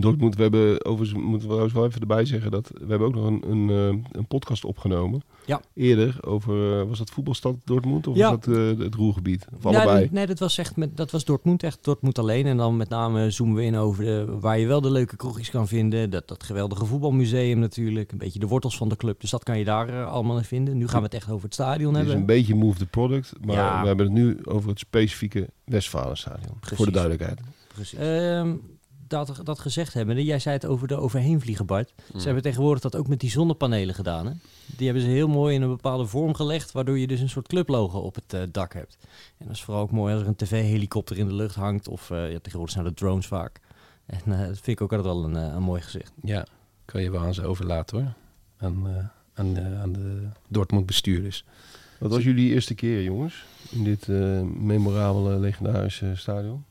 [0.00, 3.14] Dortmund, we hebben, overigens moeten we trouwens wel even erbij zeggen, dat we hebben ook
[3.14, 5.22] nog een, een, eh, een podcast opgenomen.
[5.46, 5.60] Ja.
[5.74, 8.30] Eerder over, eh, was dat voetbalstad Dortmund of Ja.
[8.36, 9.46] was dat eh, het Roergebied?
[9.56, 9.98] Of Ja, allebei?
[9.98, 12.46] nee, nee, dat was echt met, dat was Dortmund, echt Dortmund alleen.
[12.46, 15.50] En dan met name zoomen we in over de, waar je wel de leuke kroegjes
[15.50, 16.10] kan vinden.
[16.10, 18.12] Dat, dat geweldige voetbalmuseum natuurlijk.
[18.12, 19.20] Een beetje de wortels van de club.
[19.20, 20.76] Dus dat kan je daar allemaal in vinden.
[20.76, 22.16] Nu gaan we het echt over het stadion Het is hebben.
[22.20, 23.80] een beetje move the product, maar Ja.
[23.80, 26.56] we hebben het nu over het specifieke Westfalenstadion.
[26.60, 27.40] Voor de duidelijkheid.
[27.74, 27.98] Precies.
[27.98, 28.54] Ehm,
[29.08, 31.92] dat, dat gezegd hebben, jij zei het over de overheenvliegen, Bart.
[32.12, 32.20] Mm.
[32.20, 34.26] Ze hebben tegenwoordig dat ook met die zonnepanelen gedaan.
[34.26, 34.32] Hè?
[34.76, 37.48] Die hebben ze heel mooi in een bepaalde vorm gelegd, waardoor je dus een soort
[37.48, 38.98] clublogo op het eh, dak hebt.
[39.38, 42.10] En dat is vooral ook mooi als er een tv-helikopter in de lucht hangt, of
[42.10, 43.60] eh, ja, tegenwoordig zijn dat drones vaak.
[44.06, 46.12] En eh, dat vind ik ook altijd wel een, een mooi gezicht.
[46.22, 46.46] Ja,
[46.84, 48.12] kan je wel aan ze overlaten hoor.
[48.56, 51.44] Aan, eh, aan, de, aan de Dortmund bestuurders.
[51.98, 56.64] Wat was jullie eerste keer, jongens, in dit eh, memorabele, legendarische stadion?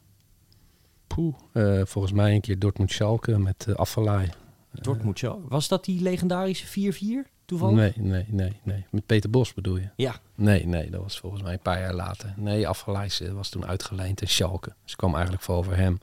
[1.07, 1.35] Poeh.
[1.51, 4.29] Eh, volgens mij een keer Dortmund Schalke met uh, Affalay.
[4.71, 5.35] Dortmund, ja.
[5.47, 6.93] Was dat die legendarische
[7.25, 7.75] 4-4 toevallig?
[7.75, 8.85] Nee, nee, nee, nee.
[8.89, 9.89] Met Peter Bos bedoel je?
[9.95, 10.15] Ja.
[10.35, 12.33] Nee, nee, dat was volgens mij een paar jaar later.
[12.37, 14.73] Nee, Affalay was toen uitgeleend in Schalke.
[14.83, 15.99] Dus ik kwam eigenlijk vooral voor hem.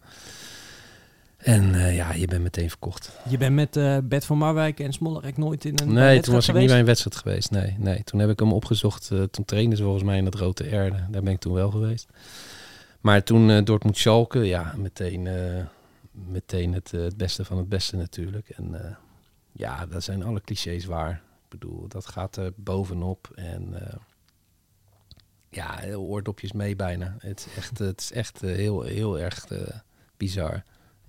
[1.42, 3.10] En uh, ja, je bent meteen verkocht.
[3.28, 6.44] Je bent met uh, Bert van Marwijk en Smollerek nooit in een Nee, toen was
[6.44, 6.48] geweest?
[6.48, 7.50] ik niet bij een wedstrijd geweest.
[7.50, 8.04] Nee, nee.
[8.04, 9.10] Toen heb ik hem opgezocht.
[9.12, 11.06] Uh, toen trainde ze volgens mij in het Rote Erde.
[11.10, 12.08] Daar ben ik toen wel geweest.
[13.02, 15.64] Maar toen uh, Dortmund Schalke, ja, meteen, uh,
[16.10, 18.48] meteen het, uh, het beste van het beste natuurlijk.
[18.48, 18.96] En
[19.52, 21.12] ja, dat zijn alle clichés waar.
[21.12, 23.30] Ik bedoel, dat gaat er bovenop.
[23.34, 23.74] En
[25.48, 27.16] ja, oordopjes mee bijna.
[27.18, 29.46] Het is echt, het is echt heel, heel erg
[30.16, 30.62] bizar.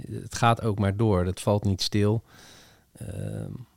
[0.07, 1.25] Het gaat ook maar door.
[1.25, 2.23] Het valt niet stil.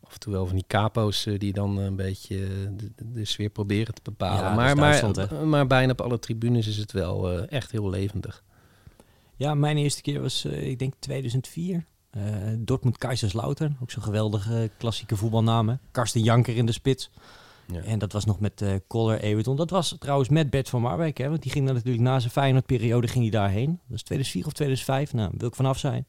[0.07, 2.37] Af en toe wel van die capo's die dan een beetje
[2.77, 4.45] de, de sfeer proberen te bepalen.
[4.45, 8.45] Ja, maar, maar, bijna op alle tribunes is het wel uh, echt heel levendig.
[9.37, 11.85] Ja, mijn eerste keer was, eh, ik denk 2004.
[12.11, 12.23] Eh
[12.59, 15.69] Dortmund Kaiserslautern, ook zo'n geweldige klassieke voetbalnaam.
[15.69, 15.75] hè.
[15.91, 17.11] Karsten Janker in de spits.
[17.73, 17.81] Ja.
[17.81, 19.57] En dat was nog met eh Koller Everton.
[19.57, 22.33] Dat was trouwens met Bert van Marwijk, hè, want die ging dan natuurlijk na zijn
[22.33, 23.81] Feyenoord-periode ging hij daarheen.
[23.89, 26.05] Dat is 2004 of 2005, nou, wil ik vanaf zijn.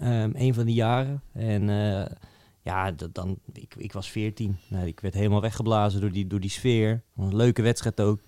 [0.00, 1.22] Ehm een van die jaren.
[1.32, 2.16] En eh,
[2.62, 4.56] ja, dan, ik, ik was 14.
[4.68, 7.02] Nou, ik werd helemaal weggeblazen door die, door die sfeer.
[7.16, 8.20] Een leuke wedstrijd ook.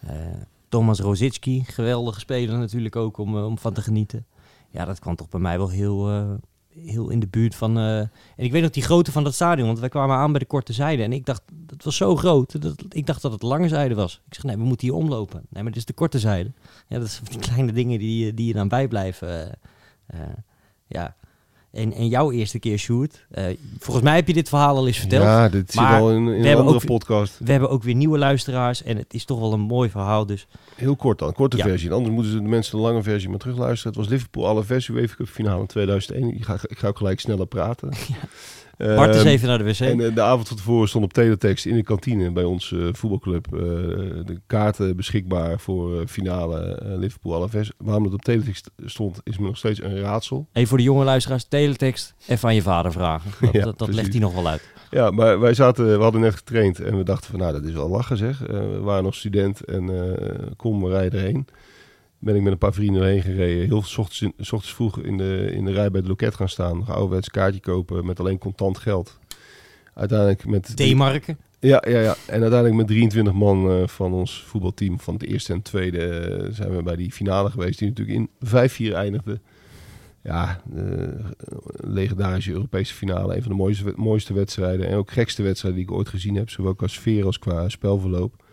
[0.00, 0.16] Eh,
[0.68, 4.26] Thomas Rosicki, geweldige speler natuurlijk ook om, eh, om van te genieten.
[4.70, 6.30] Ja, dat kwam toch bij mij wel heel, eh,
[6.68, 7.78] heel in de buurt van...
[7.78, 10.46] en ik weet nog die grootte van dat stadion, want wij kwamen aan bij de
[10.46, 11.02] korte zijde.
[11.02, 14.20] En ik dacht, dat was zo groot, dat, ik dacht dat het lange zijde was.
[14.26, 15.46] Ik zeg, nee, we moeten hier omlopen.
[15.48, 16.52] Nee, maar dit is de korte zijde.
[16.88, 19.58] Ja, dat zijn die kleine dingen die, die je dan bijblijven.
[20.86, 21.16] ja.
[21.72, 23.44] En, en jouw eerste keer, Sjoerd, eh,
[23.78, 25.22] volgens mij heb je dit verhaal al eens verteld.
[25.22, 27.38] Ja, dit zit al in, een andere ook- podcast.
[27.44, 30.26] We hebben ook weer nieuwe luisteraars en het is toch wel een mooi verhaal.
[30.26, 31.64] Dus Heel kort dan, korte Ja.
[31.64, 31.92] versie.
[31.92, 33.92] Anders moeten ze de mensen de lange versie maar terugluisteren.
[33.92, 36.34] Het was Liverpool alle versie UEFA Cup finale in 2001.
[36.34, 37.88] Ik ga, ik ga ook gelijk sneller praten.
[38.78, 39.80] Bart is Ehm, even naar de wc.
[39.80, 42.88] En eh, de avond van tevoren stond op teletext in de kantine bij onze eh,
[42.92, 47.72] voetbalclub eh, de kaarten beschikbaar voor finale Liverpool Alaves.
[47.76, 50.46] Waarom dat op teletext stond is me nog steeds een raadsel.
[50.52, 53.30] Even voor de jonge luisteraars, teletext even aan je vader vragen.
[53.40, 54.68] Dat, Ja, dat, dat legt hij nog wel uit.
[54.90, 57.72] Ja, maar wij zaten, we hadden net getraind en we dachten van nou dat is
[57.72, 58.38] wel lachen zeg.
[58.38, 59.90] We waren nog student en
[60.56, 61.46] kom we rijden erheen.
[62.18, 63.66] Ben ik met een paar vrienden erheen gereden.
[63.66, 66.34] Heel s ochtends, in- s ochtends vroeg in de, in de rij bij het loket
[66.34, 66.78] gaan staan.
[66.78, 69.18] Nog ouderwets kaartje kopen met alleen contant geld.
[69.94, 70.76] Uiteindelijk met...
[70.76, 71.38] D-marken.
[71.60, 72.14] Ja, ja, ja.
[72.26, 76.52] En uiteindelijk met 23 man eh, van ons voetbalteam van het eerste en tweede eh,
[76.54, 77.78] zijn we bij die finale geweest.
[77.78, 79.40] Die natuurlijk in 5-4 eindigde.
[80.22, 80.84] Ja, eh,
[81.76, 83.36] legendarische Europese finale.
[83.36, 84.88] Een van de mooiste, mooiste wedstrijden.
[84.88, 86.50] En ook gekste wedstrijden die ik ooit gezien heb.
[86.50, 88.44] Zowel qua sfeer als qua spelverloop.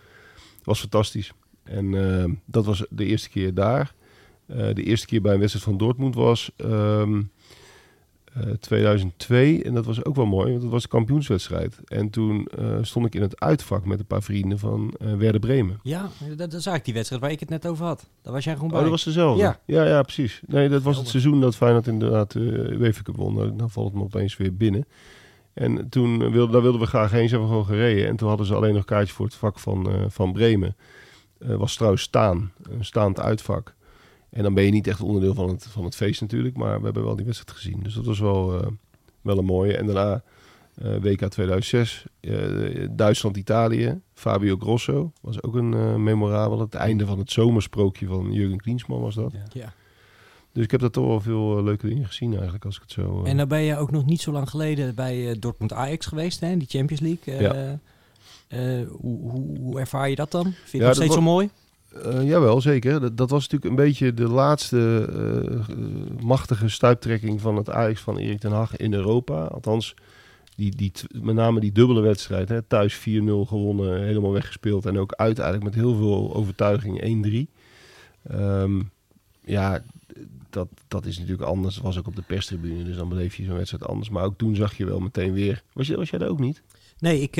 [0.64, 1.32] was fantastisch.
[1.66, 3.94] En eh, dat was de eerste keer daar.
[4.48, 7.22] Eh, de eerste keer bij een wedstrijd van Dortmund was ehm,
[8.34, 9.64] eh, 2002.
[9.64, 11.80] En dat was ook wel mooi, want dat was de kampioenswedstrijd.
[11.86, 15.40] En toen eh, stond ik in het uitvak met een paar vrienden van eh Werder
[15.42, 15.80] Bremen.
[15.84, 18.10] Ja, dat, dat is eigenlijk die wedstrijd waar ik het net over had.
[18.22, 18.82] Daar was jij gewoon Oh, bij.
[18.82, 19.42] dat was dezelfde?
[19.44, 19.60] Ja.
[19.66, 20.42] ja, ja, precies.
[20.48, 23.34] Nee, dat was het seizoen dat Feyenoord inderdaad de UEFA Cup won.
[23.34, 24.86] Nou, Dan valt het me opeens weer binnen.
[25.54, 28.08] En toen eh, wilde, daar wilden we graag heen, zijn we gewoon gereden.
[28.08, 30.76] En toen hadden ze alleen nog kaartjes voor het vak van, eh, van Bremen.
[31.40, 33.76] Eh, was trouwens staan, een staand uitvak.
[34.30, 36.58] En dan ben je niet echt onderdeel van het, van het feest natuurlijk.
[36.58, 37.80] Maar we hebben wel die wedstrijd gezien.
[37.84, 38.68] Dus dat was wel, eh,
[39.22, 39.78] wel een mooie.
[39.78, 40.24] En daarna
[40.76, 44.00] eh, WK 2006, eh, Duitsland-Italië.
[44.14, 46.60] Fabio Grosso was ook een eh, memorabel.
[46.60, 49.34] Het einde van het zomersprookje van Jurgen Klinsmann was dat.
[49.54, 49.74] Ja.
[50.52, 53.24] Dus ik heb daar toch wel veel leuke dingen gezien eigenlijk, als ik het zo...
[53.24, 56.06] eh, En dan ben je ook nog niet zo lang geleden bij eh, Dortmund Ajax
[56.06, 57.34] geweest, hè, in die Champions League.
[57.34, 57.80] Eh, Ja.
[58.48, 58.60] Eh,
[59.02, 60.44] hoe, hoe, hoe ervaar je dat dan?
[60.44, 61.50] Vind je Ja, het nog dat steeds zo mooi?
[62.04, 63.00] Eh, jawel, zeker.
[63.00, 65.76] Dat, dat was natuurlijk een beetje de laatste eh,
[66.24, 69.44] machtige stuiptrekking van het Ajax van Erik ten Hag in Europa.
[69.44, 69.94] Althans,
[70.56, 72.50] die, die, met name die dubbele wedstrijd.
[72.50, 73.02] Hè, thuis 4-0
[73.48, 74.86] gewonnen, helemaal weggespeeld.
[74.86, 77.52] En ook uiteindelijk met heel veel overtuiging 1-3.
[78.24, 78.82] Ehm,
[79.42, 79.84] ja,
[80.50, 81.76] dat, dat is natuurlijk anders.
[81.76, 84.10] Dat was ook op de perstribune, dus dan beleef je zo'n wedstrijd anders.
[84.10, 85.64] Maar ook toen zag je wel meteen weer...
[85.74, 86.62] Was, je, was jij daar ook niet?
[87.00, 87.36] Nee, ik,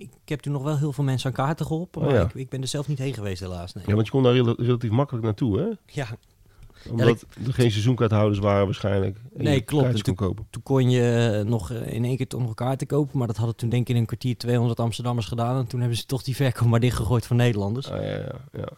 [0.00, 2.00] ik heb toen nog wel heel veel mensen aan kaarten geholpen.
[2.00, 2.24] Oh, Maar ja.
[2.24, 3.72] ik, ik ben er zelf niet heen geweest helaas.
[3.74, 3.84] Nee.
[3.86, 5.68] Ja, want je kon daar rel- relatief makkelijk naartoe, hè?
[5.86, 6.06] Ja,
[6.90, 9.18] Omdat er geen seizoenkaarthouders waren waarschijnlijk.
[9.34, 10.14] Nee, klopt.
[10.14, 10.46] kopen.
[10.50, 13.18] toen kon je eh, nog eh, in één keer toch nog kaarten kopen.
[13.18, 15.56] Maar dat hadden toen denk ik in een kwartier 200 Amsterdammers gedaan.
[15.58, 17.90] En toen hebben ze toch die verkoop maar dichtgegooid voor Nederlanders.
[17.90, 18.68] Ah, ja, ja, ja.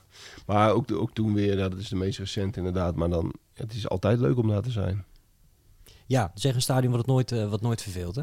[0.47, 2.97] Maar ook, ook toen weer, dat is de meest recent inderdaad.
[2.97, 5.05] Maar dan, het is altijd leuk om daar te zijn.
[6.07, 8.23] Ja, zeg een stadion wat het nooit, eh, wat nooit verveelt, hè?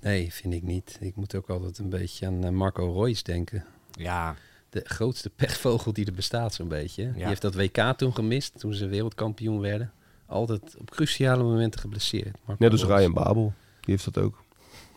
[0.00, 0.96] Nee, vind ik niet.
[1.00, 3.64] Ik moet ook altijd een beetje aan eh, Marco Reus denken.
[3.90, 4.36] Ja,
[4.70, 7.10] De grootste pechvogel die er bestaat zo'n beetje.
[7.12, 7.28] Die Ja.
[7.28, 9.92] heeft dat WK toen gemist, toen ze wereldkampioen werden.
[10.26, 12.36] Altijd op cruciale momenten geblesseerd.
[12.46, 12.84] Marco Net als.
[12.84, 13.52] Ryan Babel.
[13.80, 14.42] Die heeft dat ook.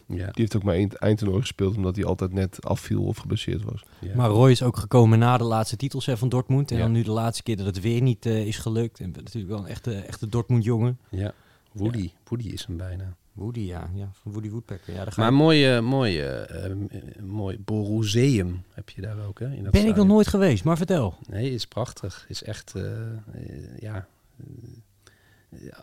[0.07, 3.63] Ja, Die heeft ook maar één eindtoernooi gespeeld omdat hij altijd net afviel of geblesseerd
[3.63, 3.83] was.
[3.99, 4.15] ja.
[4.15, 6.71] maar Roy is ook gekomen na de laatste titels hè, van Dortmund.
[6.71, 6.83] En Ja.
[6.83, 8.99] dan nu de laatste keer dat het weer niet eh, is gelukt.
[8.99, 10.99] En natuurlijk wel een echte, echte Dortmund-jongen.
[11.09, 11.33] ja.
[11.71, 12.11] Woody.
[12.27, 13.15] Woody is hem bijna.
[13.33, 13.89] Woody, ja.
[13.93, 14.93] ja van Woody Woodpecker.
[14.93, 16.75] Ja, daar ga Maar ik- mooi, eh, mooi, eh,
[17.23, 19.51] mooi Boruseum heb je daar ook, hè?
[19.53, 21.15] In dat ben ik nog nooit geweest, maar vertel.
[21.29, 22.25] Nee, is prachtig.
[22.27, 24.07] Is echt, eh, eh, ja,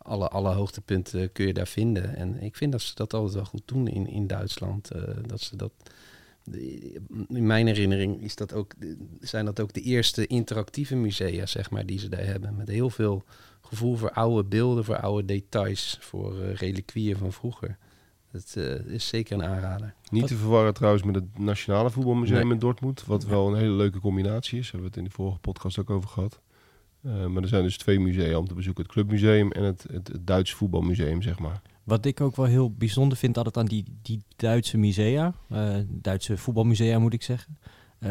[0.03, 2.17] alle, alle hoogtepunten kun je daar vinden.
[2.17, 4.91] En ik vind dat ze dat altijd wel goed doen in, in Duitsland.
[5.27, 5.73] dat ze dat,
[7.29, 8.73] in mijn herinnering is dat ook,
[9.21, 12.57] zijn dat ook de eerste interactieve musea, zeg maar, die ze daar hebben.
[12.57, 13.25] Met heel veel
[13.61, 17.77] gevoel voor oude beelden, voor oude details, voor eh, reliquieën van vroeger.
[18.33, 19.95] Dat eh, is zeker een aanrader.
[20.11, 22.53] Niet te verwarren trouwens met het Nationale Voetbalmuseum Nee.
[22.53, 23.05] in Dortmund.
[23.05, 24.65] Wat wel een hele leuke combinatie is.
[24.65, 26.41] Daar hebben we het in de vorige podcast ook over gehad.
[27.03, 28.83] Eh, maar er zijn dus twee musea om te bezoeken.
[28.83, 31.63] Het Clubmuseum en het, het, het Duits voetbalmuseum, zeg maar.
[31.88, 35.74] Wat ik ook wel heel bijzonder vind, dat het aan die, die Duitse musea, eh,
[35.88, 37.59] Duitse voetbalmusea moet ik zeggen.
[38.01, 38.11] Uh,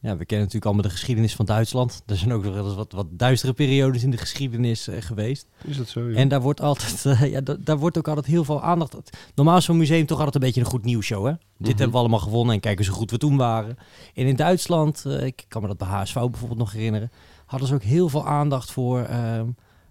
[0.00, 2.02] ja, we kennen natuurlijk allemaal de geschiedenis van Duitsland.
[2.06, 5.48] Er zijn ook nog wel eens wat, wat duistere periodes in de geschiedenis uh, geweest.
[5.64, 6.08] Is dat zo?
[6.08, 6.16] Ja?
[6.16, 9.10] En daar wordt altijd, uh, ja, daar wordt ook altijd heel veel aandacht.
[9.34, 11.30] Normaal is zo'n museum toch altijd een beetje een goed nieuwsshow, hè?
[11.30, 11.66] Mm -hmm.
[11.66, 13.76] Dit hebben we allemaal gewonnen en kijken hoe goed we toen waren.
[14.14, 17.10] En in Duitsland, ik kan me dat bij HSV bijvoorbeeld nog herinneren,
[17.46, 19.08] hadden ze ook heel veel aandacht voor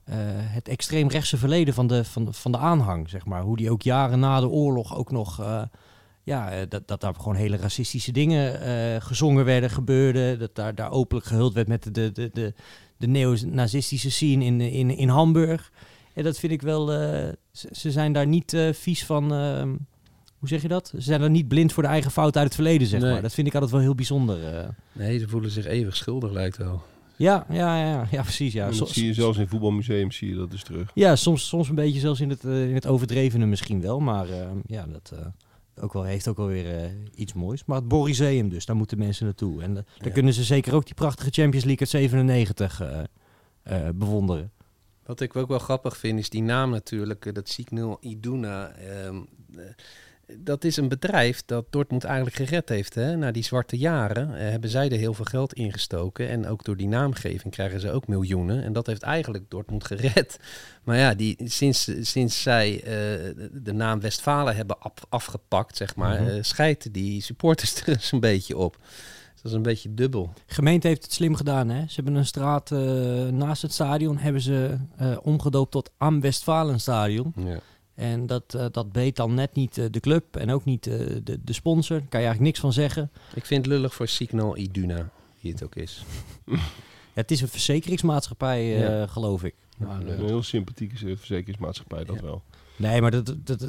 [0.08, 3.42] ehm, het extreemrechtse verleden van de, van, van de aanhang, zeg maar.
[3.42, 5.40] Hoe die ook jaren na de oorlog ook nog
[6.28, 10.40] ja, dat, dat daar gewoon hele racistische dingen uh, gezongen werden, gebeurden.
[10.40, 12.54] Dat daar, daar openlijk gehuld werd met de, de, de,
[12.98, 15.72] de neonazistische scene in, in, in Hamburg.
[16.14, 16.94] En dat vind ik wel...
[16.94, 17.00] Uh,
[17.52, 19.34] ze, ze, zijn daar niet uh, vies van...
[19.34, 19.76] Ehm,
[20.38, 20.88] hoe zeg je dat?
[20.88, 23.12] Ze zijn er niet blind voor de eigen fout uit het verleden, zeg Nee.
[23.12, 23.22] maar.
[23.22, 24.38] Dat vind ik altijd wel heel bijzonder.
[24.92, 26.82] Nee, ze voelen zich eeuwig schuldig, lijkt wel.
[27.18, 28.54] Ja, ja, ja, ja, precies.
[28.54, 28.72] Ja.
[28.72, 30.92] Dat zie je zelfs in voetbalmuseums, zie je dat dus terug.
[30.94, 34.00] Ja, soms, soms een beetje zelfs in het, eh, in het overdrevene misschien wel.
[34.00, 35.26] Maar eh, ja, dat eh,
[35.84, 37.66] ook wel, heeft ook wel weer iets moois.
[37.66, 39.62] Maar het Boriseum dus, daar moeten mensen naartoe.
[39.62, 40.10] En daar Ja.
[40.10, 43.00] kunnen ze zeker ook die prachtige Champions League uit 97 eh,
[43.64, 44.52] eh, bewonderen.
[45.06, 48.68] Wat ik ook wel grappig vind, is die naam natuurlijk, dat Signal Iduna.
[48.70, 49.16] ehm,
[49.56, 49.64] eh,
[50.38, 52.94] dat is een bedrijf dat Dortmund eigenlijk gered heeft.
[52.96, 53.16] Hè?
[53.16, 56.30] Na die zwarte jaren eh, hebben zij er heel veel geld in gestoken.
[56.30, 58.64] En ook door die naamgeving krijgen ze ook miljoenen.
[58.64, 60.40] En dat heeft eigenlijk Dortmund gered.
[60.84, 62.90] Maar ja, die, sinds, sinds zij eh,
[63.52, 66.30] de- naam Westfalen hebben af- afgepakt, zeg maar, Mhm.
[66.30, 68.78] eh, scheiden die supporters er eens een beetje op.
[69.34, 70.32] Dus dat is een beetje dubbel.
[70.48, 71.70] De gemeente heeft het slim gedaan.
[71.70, 71.80] Hè?
[71.88, 72.70] Ze hebben een straat
[73.32, 74.78] naast het stadion hebben ze,
[75.22, 77.34] omgedoopt tot Am Westfalenstadion.
[77.36, 77.60] Ja.
[77.98, 80.98] En dat, eh, dat beet dan net niet eh, de club en ook niet eh,
[81.24, 81.98] de, de sponsor.
[82.00, 83.12] Daar kan je eigenlijk niks van zeggen.
[83.36, 85.10] Ik vind het lullig voor Signal Iduna,
[85.42, 86.04] wie het ook is.
[87.14, 89.08] Ja, het is een verzekeringsmaatschappij, eh, Ja.
[89.08, 89.56] geloof ik.
[89.80, 92.22] Eh, Een heel sympathieke verzekeringsmaatschappij, dat Ja.
[92.22, 92.42] wel.
[92.76, 93.60] Nee, maar dat, dat, dat-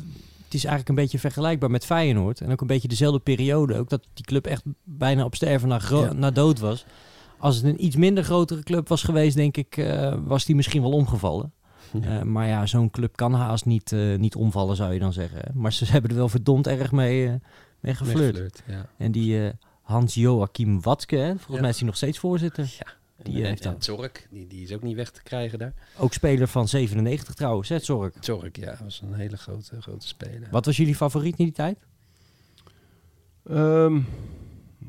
[0.44, 2.40] het is eigenlijk een beetje vergelijkbaar met Feyenoord.
[2.40, 3.74] En ook een beetje dezelfde periode.
[3.78, 6.12] Ook dat die club echt bijna op sterven naar, gro- Ja.
[6.12, 6.84] naar dood was.
[7.38, 10.82] Als het een iets minder grotere club was geweest, denk ik, eh, was die misschien
[10.82, 11.52] wel omgevallen.
[11.92, 12.18] Ja.
[12.18, 15.50] Eh, maar ja, zo'n club kan haast niet, eh, niet omvallen, zou je dan zeggen.
[15.54, 17.34] Maar ze hebben er wel verdomd erg mee, eh,
[17.80, 18.62] mee geflirt.
[18.66, 18.86] Ja.
[18.96, 21.60] En die eh, Hans-Joachim Watske, hè, volgens Ja.
[21.60, 22.74] mij is hij nog steeds voorzitter.
[22.78, 22.96] Ja.
[23.22, 23.84] Die en, heeft dat.
[23.84, 25.72] Zork, die, die is ook niet weg te krijgen daar.
[25.96, 28.12] Ook speler van 97 trouwens, hè, Zorg.
[28.20, 30.48] Zork, ja, was een hele grote, grote speler.
[30.50, 31.78] Wat was jullie favoriet in die tijd?
[33.48, 34.00] Ehm,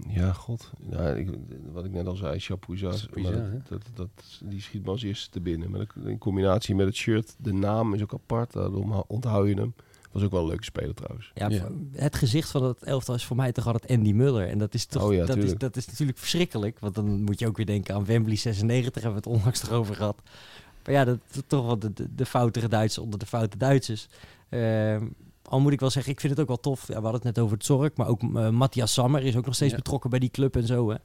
[0.07, 0.71] ja, god.
[0.89, 1.29] Ja, ik,
[1.71, 3.57] wat ik net al zei, hè?
[3.69, 4.09] dat, dat, dat,
[4.43, 5.71] die schiet me als eerste te binnen.
[5.71, 8.53] Maar in combinatie met het shirt, de naam is ook apart.
[8.53, 9.73] Daarom onthoud je hem.
[10.12, 11.31] Was ook wel een leuke speler trouwens.
[11.33, 11.69] Ja, Ja.
[11.91, 14.47] Het gezicht van het elftal is voor mij toch altijd Andy Muller.
[14.47, 16.79] En dat is toch Oh ja, dat, is, dat is natuurlijk verschrikkelijk.
[16.79, 19.95] Want dan moet je ook weer denken aan Wembley 96, hebben we het onlangs erover
[19.95, 20.21] gehad.
[20.85, 24.07] Maar ja, dat toch wel de, de, de foutere Duitsers onder de foute Duitsers.
[24.49, 25.05] Ehm,
[25.49, 26.81] al moet ik wel zeggen, ik vind het ook wel tof.
[26.81, 29.45] Ja, we hadden het net over het Zorg, maar ook eh, Matthias Sammer is ook
[29.45, 29.77] nog steeds Ja.
[29.77, 30.89] betrokken bij die club en zo.
[30.89, 30.95] Hè.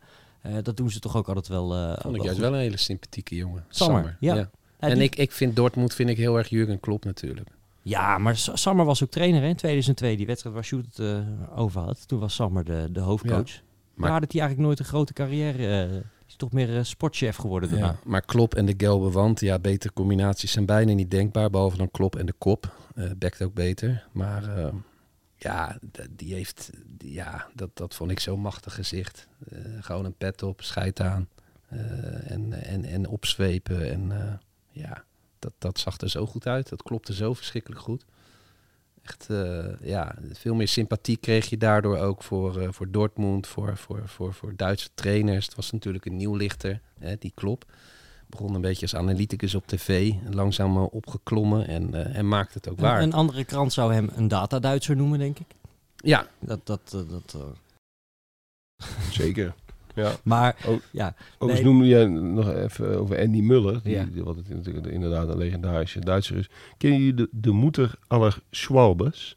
[0.42, 1.74] Eh, dat doen ze toch ook altijd wel.
[1.74, 3.64] eh, Vond ik juist wel een hele sympathieke jongen.
[3.68, 4.34] Sammer, ja.
[4.34, 7.48] Ja, En die- ik, ik vind Dortmund vind ik heel erg Jurgen Klopp natuurlijk.
[7.82, 10.16] Ja, maar Sa- Sammer was ook trainer hè, in 2002.
[10.16, 11.24] Die wedstrijd waar Sjoerd het
[11.56, 12.08] over had.
[12.08, 13.50] Toen was Sammer de, de hoofdcoach.
[13.94, 15.88] Maar Maar- had hij eigenlijk nooit een grote carrière.
[16.28, 17.86] is toch meer sportchef geworden daarna.
[17.86, 17.96] Ja.
[18.04, 21.50] Maar Klopp en de gelbe wand, ja, betere combinaties zijn bijna niet denkbaar.
[21.50, 22.72] Behalve dan Klopp en de kop.
[22.94, 24.06] Eh bekt ook beter.
[24.12, 24.74] Maar eh,
[25.36, 25.78] ja,
[26.10, 29.28] die heeft, ja dat, dat vond ik zo'n machtig gezicht.
[29.48, 31.28] Eh, gewoon een pet op, scheid aan.
[31.68, 33.90] eh, en, en, en opzwepen.
[33.90, 35.04] En ja,
[35.38, 36.68] dat, dat zag er zo goed uit.
[36.68, 38.04] Dat klopte zo verschrikkelijk goed.
[39.02, 39.28] Echt,
[39.80, 44.56] ja, veel meer sympathie kreeg je daardoor ook voor, voor Dortmund, voor, voor, voor, voor
[44.56, 45.46] Duitse trainers.
[45.46, 47.64] Het was natuurlijk een nieuwlichter, hè, die Klop.
[48.26, 52.80] Begon een beetje als analyticus op tv, langzaam opgeklommen en, eh, en maakte het ook
[52.80, 52.96] waar.
[52.98, 55.46] Een, een andere krant zou hem een data-Duitser noemen, denk ik.
[55.96, 57.46] ja, Dat, dat, eh, dat, eh.
[59.10, 59.54] Zeker.
[59.94, 60.12] Ja.
[60.24, 60.80] Maar Oh.
[60.90, 61.72] ja, Overigens Nee.
[61.72, 63.80] noemde jij nog even over Andy Muller.
[63.82, 64.04] Die, Ja.
[64.04, 66.50] die- wat het natuurlijk inderdaad een legendarische Duitser is.
[66.78, 69.36] Ken je de, de moeder aller Schwalbes?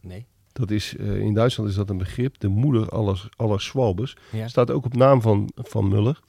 [0.00, 0.26] nee.
[0.52, 2.38] Dat is, eh, in Duitsland is dat een begrip.
[2.40, 4.16] De moeder aller, aller Schwalbes.
[4.32, 4.48] Ja.
[4.48, 6.20] Staat ook op naam van, van Muller.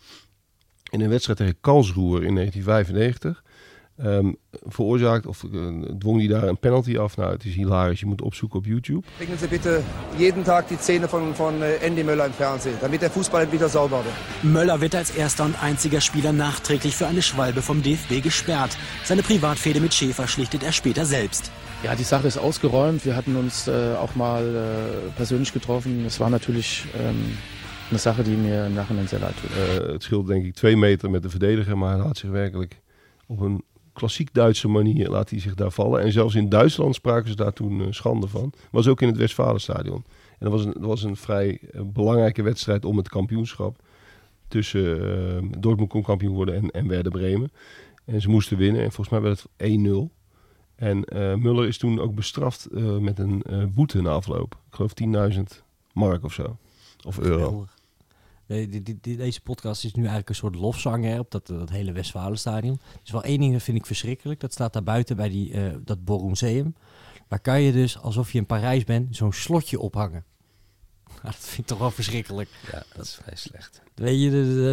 [0.89, 3.43] In een wedstrijd tegen Karlsruhe in 1995.
[4.03, 4.31] ehm,
[4.65, 5.49] veroorzaakt of eh,
[5.97, 7.17] dwong hij daar een penalty af.
[7.17, 7.99] Nou, het is hilarisch.
[7.99, 9.07] Je moet opzoeken op YouTube.
[9.17, 9.81] Bringen Sie bitte
[10.17, 13.69] jeden Tag die Szene von, von äh, Andy Möller im Fernsehen, damit der Fußball wieder
[13.69, 14.53] sauber wird.
[14.53, 18.77] Möller wird als erster und einziger Spieler nachträglich für eine Schwalbe vom DFB gesperrt.
[19.03, 21.51] Seine Privatfehde mit Schäfer schlichtet er später selbst.
[21.83, 23.05] Ja, die Sache ist ausgeräumt.
[23.05, 26.05] Wir hatten uns äh, auch mal äh, persönlich getroffen.
[26.05, 27.37] Es war natürlich ähm,
[27.89, 29.49] eine Sache, die mir im Nachhinein sehr leid tut.
[29.51, 32.81] Eh, het scheelt denk ik twee meter met de verdediger, maar hij laat zich werkelijk
[33.27, 33.63] op een
[33.93, 36.01] klassiek Duitse manier laat hij zich daar vallen.
[36.01, 38.53] En zelfs in Duitsland spraken ze daar toen eh, schande van.
[38.71, 40.03] Was ook in het Westfalenstadion.
[40.39, 43.77] En dat was een, dat was een vrij eh, belangrijke wedstrijd om het kampioenschap.
[44.47, 47.51] Tussen eh, Dortmund kon kampioen worden en, en Werder Bremen.
[48.05, 48.81] En ze moesten winnen.
[48.81, 49.79] En volgens mij werd het
[50.11, 50.17] 1-0.
[50.79, 54.57] En eh, Muller is toen ook bestraft eh, met een eh, boete na afloop.
[54.67, 54.91] Ik geloof
[55.33, 55.41] 10.000
[55.93, 56.57] mark of zo.
[57.05, 57.67] Of euro.
[59.01, 62.79] Deze podcast is nu eigenlijk een soort lofzang hè, op dat, dat hele Westfalenstadion.
[62.93, 64.39] Er is wel één ding dat vind ik verschrikkelijk.
[64.39, 66.75] Dat staat daar buiten bij die, eh, dat Bormuseum.
[67.27, 70.23] Daar kan je dus, alsof je in Parijs bent, zo'n slotje ophangen.
[71.23, 72.49] Dat vind ik toch wel verschrikkelijk.
[72.71, 73.81] Ja, dat is vrij slecht.
[73.95, 74.29] Weet je,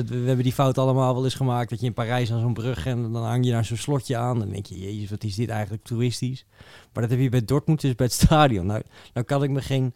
[0.06, 1.70] we hebben die fout allemaal wel eens gemaakt.
[1.70, 4.38] Dat je in Parijs aan zo'n brug en dan hang je daar zo'n slotje aan.
[4.38, 6.44] Dan denk je, jezus, wat is dit eigenlijk toeristisch.
[6.92, 8.66] Maar dat heb je bij Dortmund, dus bij het stadion.
[8.66, 9.94] Nou, nou kan ik me geen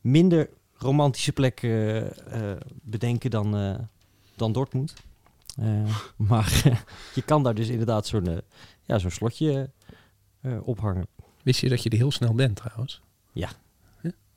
[0.00, 0.48] minder
[0.78, 3.74] romantische plek eh, eh, bedenken dan, eh,
[4.36, 4.94] dan Dortmund.
[5.56, 5.96] Eh,
[6.28, 6.62] maar
[7.14, 8.40] je kan daar dus inderdaad zo'n
[8.84, 9.70] ja, zo'n slotje
[10.40, 11.06] eh, ophangen.
[11.42, 13.00] Wist je dat je er heel snel bent trouwens?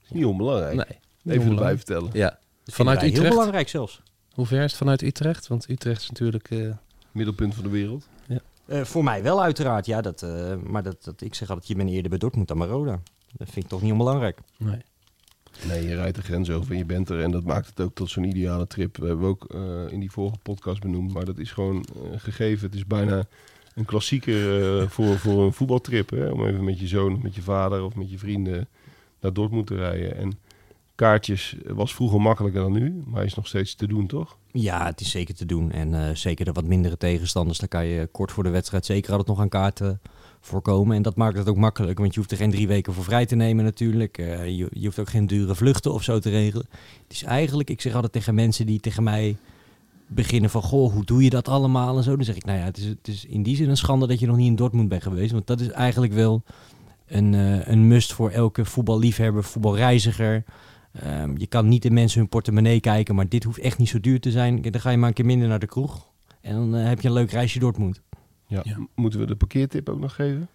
[0.04, 0.76] Is niet onbelangrijk.
[1.24, 1.38] Nee.
[1.38, 2.10] Even erbij vertellen.
[2.14, 2.40] Ja.
[2.64, 3.36] Dat Vanuit wij Heel Utrecht?
[3.36, 4.02] belangrijk zelfs.
[4.34, 5.48] Hoe ver is het vanuit Utrecht?
[5.48, 6.50] Want Utrecht is natuurlijk...
[6.52, 6.72] eh,
[7.12, 8.08] Middelpunt van de wereld.
[8.66, 10.02] Eh, voor mij wel uiteraard, ja.
[10.02, 12.68] Dat, eh, maar dat, dat, ik zeg altijd, je bent eerder bij Dortmund dan bij
[12.68, 13.00] Roda.
[13.38, 14.40] Dat vind ik toch niet onbelangrijk.
[14.58, 14.82] nee.
[15.68, 17.22] Nee, je rijdt de grens over en je bent er.
[17.22, 18.98] En dat maakt het ook tot zo'n ideale trip.
[18.98, 21.14] We hebben ook eh, in die vorige podcast benoemd.
[21.14, 22.66] Maar dat is gewoon eh, gegeven.
[22.66, 23.26] Het is bijna
[23.76, 26.10] een klassieker eh, voor, voor een voetbaltrip.
[26.10, 26.30] Hè?
[26.30, 28.68] Om even met je zoon, met je vader of met je vrienden
[29.20, 30.18] naar Dortmund te rijden.
[30.18, 30.40] En
[30.96, 33.04] kaartjes was vroeger makkelijker dan nu.
[33.06, 34.38] Maar is nog steeds te doen, toch?
[34.52, 35.72] Ja, het is zeker te doen.
[35.72, 39.28] En zeker de wat mindere tegenstanders, daar kan je kort voor de wedstrijd zeker altijd
[39.28, 40.02] nog aan kaarten
[40.40, 40.96] voorkomen.
[40.96, 43.26] En dat maakt het ook makkelijk, want je hoeft er geen drie weken voor vrij
[43.26, 44.18] te nemen natuurlijk.
[44.18, 46.66] Eh, je, je hoeft ook geen dure vluchten of zo te regelen.
[47.04, 49.38] Het is eigenlijk, ik zeg altijd tegen mensen die tegen mij
[50.08, 52.16] beginnen van, goh, hoe doe je dat allemaal en zo.
[52.16, 54.20] Dan zeg ik, nou ja, het is, het is in die zin een schande dat
[54.20, 55.32] je nog niet in Dortmund bent geweest.
[55.32, 56.44] Want dat is eigenlijk wel
[57.08, 60.44] een, eh, een must voor elke voetballiefhebber, voetbalreiziger.
[60.92, 64.00] Ehm, je kan niet in mensen hun portemonnee kijken, maar dit hoeft echt niet zo
[64.00, 64.62] duur te zijn.
[64.62, 66.08] Dan ga je maar een keer minder naar de kroeg.
[66.42, 68.02] En dan eh, heb je een leuk reisje Dortmund.
[68.50, 68.64] Ja.
[68.96, 70.48] Moeten we de parkeertip ook nog geven?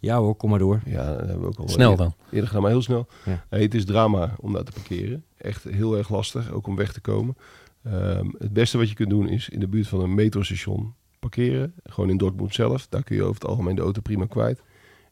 [0.00, 0.80] Ja hoor, kom maar door.
[0.84, 2.14] Ja, dat hebben we ook al Snel eerder- dan.
[2.30, 3.06] Eerder gedaan, maar heel snel.
[3.24, 3.44] Ja.
[3.48, 5.24] Het is drama om daar te parkeren.
[5.36, 7.36] Echt heel erg lastig, ook om weg te komen.
[7.82, 11.72] Ehm, het beste wat je kunt doen is in de buurt van een metrostation parkeren.
[11.84, 12.86] Gewoon in Dortmund zelf.
[12.88, 14.60] Daar kun je over het algemeen de auto prima kwijt.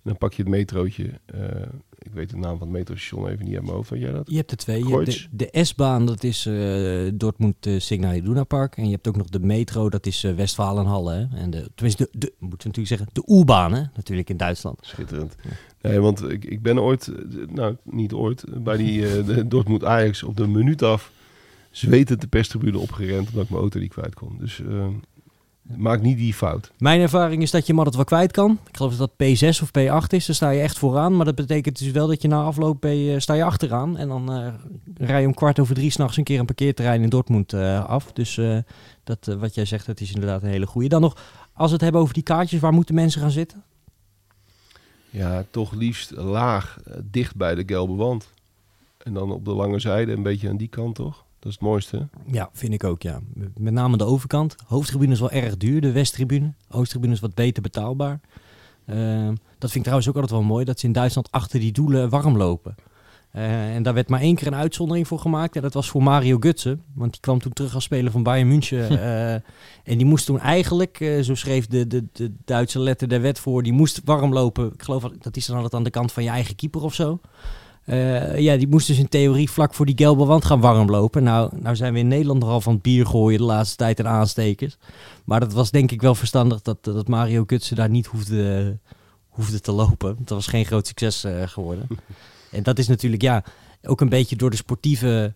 [0.05, 1.11] Dan pak je het metrootje.
[1.27, 1.41] eh,
[1.99, 3.91] ik weet de naam van het metrostation even niet uit mijn hoofd.
[3.91, 4.31] Weet jij dat?
[4.31, 4.87] Je hebt er twee.
[4.89, 8.77] Je hebt de, de S-baan, dat is eh Dortmund uh, Signal Iduna Park.
[8.77, 11.13] En je hebt ook nog de metro, dat is eh, Westfalenhalle.
[11.13, 11.39] Hè?
[11.39, 13.83] En de, tenminste, de, de, moeten we natuurlijk zeggen, de U-baan, hè?
[13.95, 14.79] natuurlijk in Duitsland.
[14.81, 15.37] Schitterend.
[15.81, 19.49] Nee, want ik, ik ben ooit, eh, nou niet ooit, eh, bij die eh, de
[19.49, 21.13] Dortmund Ajax op de minuut af
[21.71, 24.37] zwetend de perstribune opgerend omdat ik mijn auto niet kwijt kon.
[24.39, 24.87] Dus eh,
[25.77, 26.73] maak niet die fout.
[26.79, 28.59] Mijn ervaring is dat je hem altijd wel kwijt kan.
[28.69, 31.17] Ik geloof dat dat P6 of P8 is, dan sta je echt vooraan.
[31.17, 33.97] Maar dat betekent dus wel dat je na afloop je- sta je achteraan.
[33.97, 34.55] En dan eh,
[34.97, 38.13] rij je om kwart over drie s'nachts een keer een parkeerterrein in Dortmund eh, af.
[38.13, 38.59] Dus eh,
[39.05, 40.89] dat, eh, wat jij zegt, dat is inderdaad een hele goede.
[40.89, 41.17] Dan nog,
[41.53, 43.63] als we het hebben over die kaartjes, waar moeten mensen gaan zitten?
[45.11, 48.29] Ja, toch liefst laag, eh, dicht bij de gelbe wand.
[48.99, 51.24] En dan op de lange zijde een beetje aan die kant, toch?
[51.45, 52.09] Dat is het mooiste.
[52.27, 53.21] Ja, vind ik ook, ja.
[53.59, 54.57] Met name de overkant.
[54.67, 56.53] Hoofdtribune is wel erg duur, de westtribune.
[56.71, 58.21] Oosttribune is wat beter betaalbaar.
[58.87, 59.27] Ehm,
[59.59, 62.09] dat vind ik trouwens ook altijd wel mooi, dat ze in Duitsland achter die doelen
[62.09, 62.75] warm lopen.
[63.31, 65.57] Eh, en daar werd maar één keer een uitzondering voor gemaakt.
[65.57, 66.79] En dat was voor Mario Götze.
[66.95, 68.89] Want die kwam toen terug als speler van Bayern München.
[69.01, 69.43] eh, en
[69.99, 73.63] die moest toen eigenlijk, eh, zo schreef de, de, de Duitse letter der wet voor,
[73.63, 74.73] die moest warm lopen.
[74.73, 76.95] Ik geloof dat- dat is dan altijd aan de kant van je eigen keeper of
[76.95, 77.21] zo.
[77.85, 81.23] Eh, ja, die moest dus in theorie vlak voor die gelbe wand gaan warm lopen.
[81.23, 84.09] Nou, nou zijn we in Nederland nogal van het bier gooien de laatste tijd en
[84.09, 84.77] aanstekers.
[85.25, 88.79] Maar dat was denk ik wel verstandig dat, dat Mario Kutsen daar niet hoefde,
[89.29, 90.17] hoefde te lopen.
[90.19, 91.87] Dat was geen groot succes eh, geworden.
[92.51, 93.45] en dat is natuurlijk, ja,
[93.83, 95.35] ook een beetje door de sportieve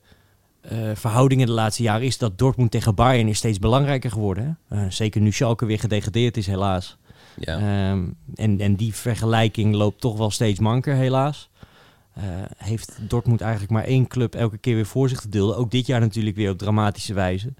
[0.60, 2.06] eh, verhoudingen de laatste jaren...
[2.06, 4.58] is dat Dortmund tegen Bayern is steeds belangrijker geworden.
[4.88, 6.96] Zeker nu Schalke weer gedegradeerd is, helaas.
[7.40, 7.56] Ja.
[7.56, 11.50] Ehm, en, en die vergelijking loopt toch wel steeds manker, helaas.
[12.18, 12.24] Eh,
[12.56, 15.56] heeft Dortmund eigenlijk maar één club elke keer weer voor zich te dulden.
[15.56, 17.52] Ook dit jaar natuurlijk weer op dramatische wijze.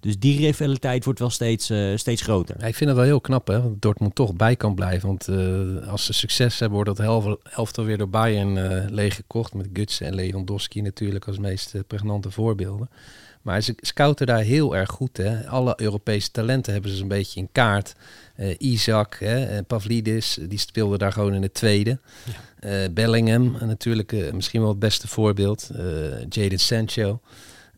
[0.00, 2.64] Dus die rivaliteit wordt wel steeds, eh, steeds groter.
[2.64, 5.08] Ik vind het wel heel knap, hè, dat Dortmund toch bij kan blijven.
[5.08, 9.54] Want eh, als ze succes hebben, wordt dat helft, elftal weer door Bayern leeggekocht.
[9.54, 12.88] Met Gutsen en Lewandowski natuurlijk als meest pregnante voorbeelden.
[13.42, 15.16] Maar ze scouten daar heel erg goed.
[15.16, 15.46] Hè.
[15.48, 17.94] Alle Europese talenten hebben ze een beetje in kaart.
[18.36, 21.98] Eh, Isaac, hè, en Pavlidis, die speelde daar gewoon in het tweede.
[22.60, 25.70] Eh, Bellingham, eh, natuurlijk eh, misschien wel het beste voorbeeld.
[25.76, 25.84] Eh,
[26.28, 27.20] Jadon Sancho.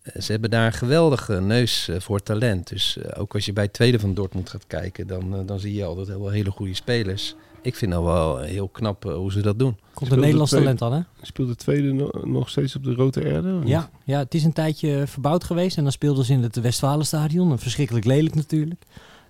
[0.03, 2.69] Eh, Ze hebben daar een geweldige neus eh, voor talent.
[2.69, 5.61] Dus eh, ook als je bij het tweede van Dortmund gaat kijken, dan, eh, dan
[5.61, 7.35] zie je altijd wel hele goede spelers.
[7.63, 9.79] Ik vind nou wel heel knap eh, hoe ze dat doen.
[9.95, 11.01] Komt een Nederlands de talent dan, hè?
[11.23, 13.61] Speelt de tweede no- nog steeds op de Rode Erde?
[13.65, 15.77] Ja, ja, het is een tijdje verbouwd geweest.
[15.77, 17.51] En dan speelden ze in het Westfalenstadion.
[17.51, 18.85] Een verschrikkelijk lelijk natuurlijk.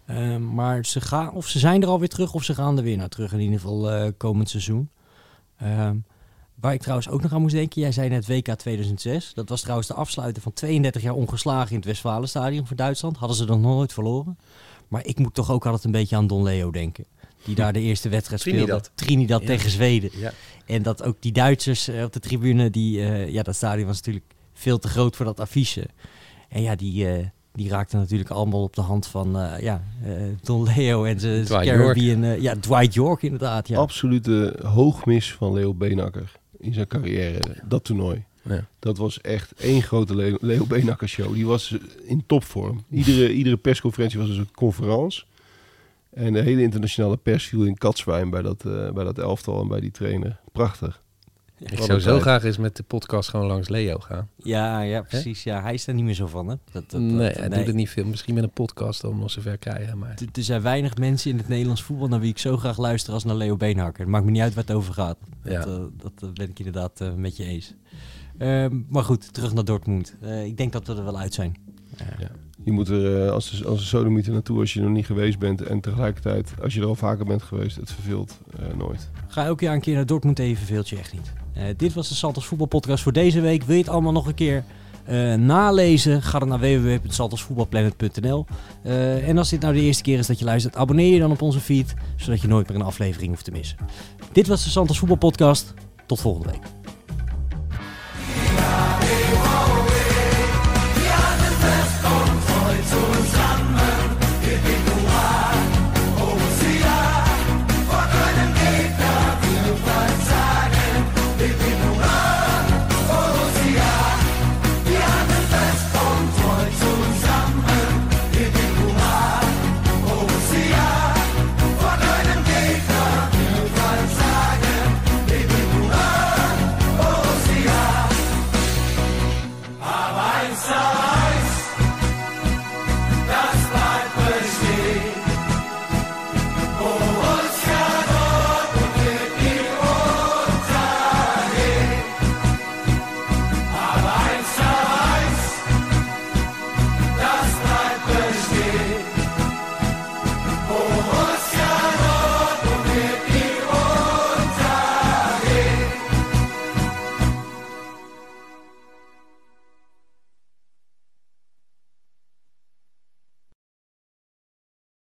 [0.07, 2.97] Ehm, maar ze gaan, of ze zijn er alweer terug, of ze gaan er weer
[2.97, 3.33] naar terug.
[3.33, 4.89] In ieder geval eh, komend seizoen.
[5.57, 5.97] Ehm,
[6.55, 7.80] waar ik trouwens ook nog aan moest denken.
[7.80, 9.35] Jij zei net WK 2006.
[9.35, 13.16] Dat was trouwens de afsluiter van 32 jaar ongeslagen in het Westfalenstadion voor Duitsland.
[13.16, 14.39] Hadden ze nog nooit verloren.
[14.89, 17.05] Maar ik moet toch ook altijd een beetje aan Don Leo denken.
[17.45, 18.59] Die daar de eerste wedstrijd speelde.
[18.61, 18.90] Trinidad.
[18.95, 19.47] Trinidad Ja.
[19.47, 20.11] tegen Zweden.
[20.16, 20.32] Ja.
[20.66, 23.97] En dat ook die Duitsers eh, op de tribune, die, eh, ja, dat stadion was
[23.97, 24.24] natuurlijk
[24.55, 25.86] veel te groot voor dat affiche.
[26.49, 30.12] En ja, die, eh, die raakten natuurlijk allemaal op de hand van eh, ja, eh,
[30.43, 32.22] Don Leo en zijn Dwight Caribbean.
[32.24, 33.68] eh, ja, Dwight York inderdaad.
[33.68, 33.78] Ja.
[33.78, 37.40] Absolute hoogmis van Leo Beenakker in zijn carrière.
[37.64, 38.24] Dat toernooi.
[38.45, 38.64] Ja.
[38.78, 41.34] Dat was echt één grote Leo, Leo Beenakker show.
[41.34, 42.84] Die was in topvorm.
[42.90, 45.24] Iedere, iedere persconferentie was dus een conferentie.
[46.12, 49.68] En de hele internationale pers viel in katzwijn bij dat, eh, bij dat elftal en
[49.68, 50.40] bij die trainer.
[50.52, 51.02] Prachtig.
[51.58, 52.22] Ik Wat zou zo tijd.
[52.22, 54.28] graag eens met de podcast gewoon langs Leo gaan.
[54.36, 55.42] Ja, ja, precies.
[55.42, 56.48] Ja, hij is er niet meer zo van.
[56.48, 56.54] Hè?
[56.72, 58.04] Dat, dat, nee, dat- hij doet het niet veel.
[58.04, 59.98] Misschien met een podcast dan nog zover krijgen.
[59.98, 62.78] Maar Er- Er zijn weinig mensen in het Nederlands voetbal naar wie ik zo graag
[62.78, 64.00] luister als naar Leo Beenhakker.
[64.00, 65.16] Het maakt me niet uit waar het over gaat.
[65.42, 65.60] Dat, Ja.
[65.60, 67.74] eh, dat eh, ben ik inderdaad met je eens.
[68.38, 70.14] Ehm, maar goed, terug naar Dortmund.
[70.20, 71.56] Eh, ik denk dat we er wel uit zijn.
[72.64, 75.62] Je moet er eh, als, als een sodemieter naartoe als je nog niet geweest bent.
[75.62, 79.10] En tegelijkertijd, als je er al vaker bent geweest, het verveelt eh, nooit.
[79.28, 81.32] Ga elk jaar een keer naar Dortmund even verveelt je echt niet.
[81.52, 83.62] Eh, dit was de Santos voetbalpodcast voor deze week.
[83.62, 84.64] Wil je het allemaal nog een keer
[85.38, 86.22] nalezen?
[86.22, 88.46] Ga dan naar www.santosvoetbalplanet.nl
[89.26, 91.42] En als dit nou de eerste keer is dat je luistert, abonneer je dan op
[91.42, 93.76] onze feed, zodat je nooit meer een aflevering hoeft te missen.
[94.32, 95.74] Dit was de Santos voetbalpodcast.
[96.06, 96.82] Tot volgende week.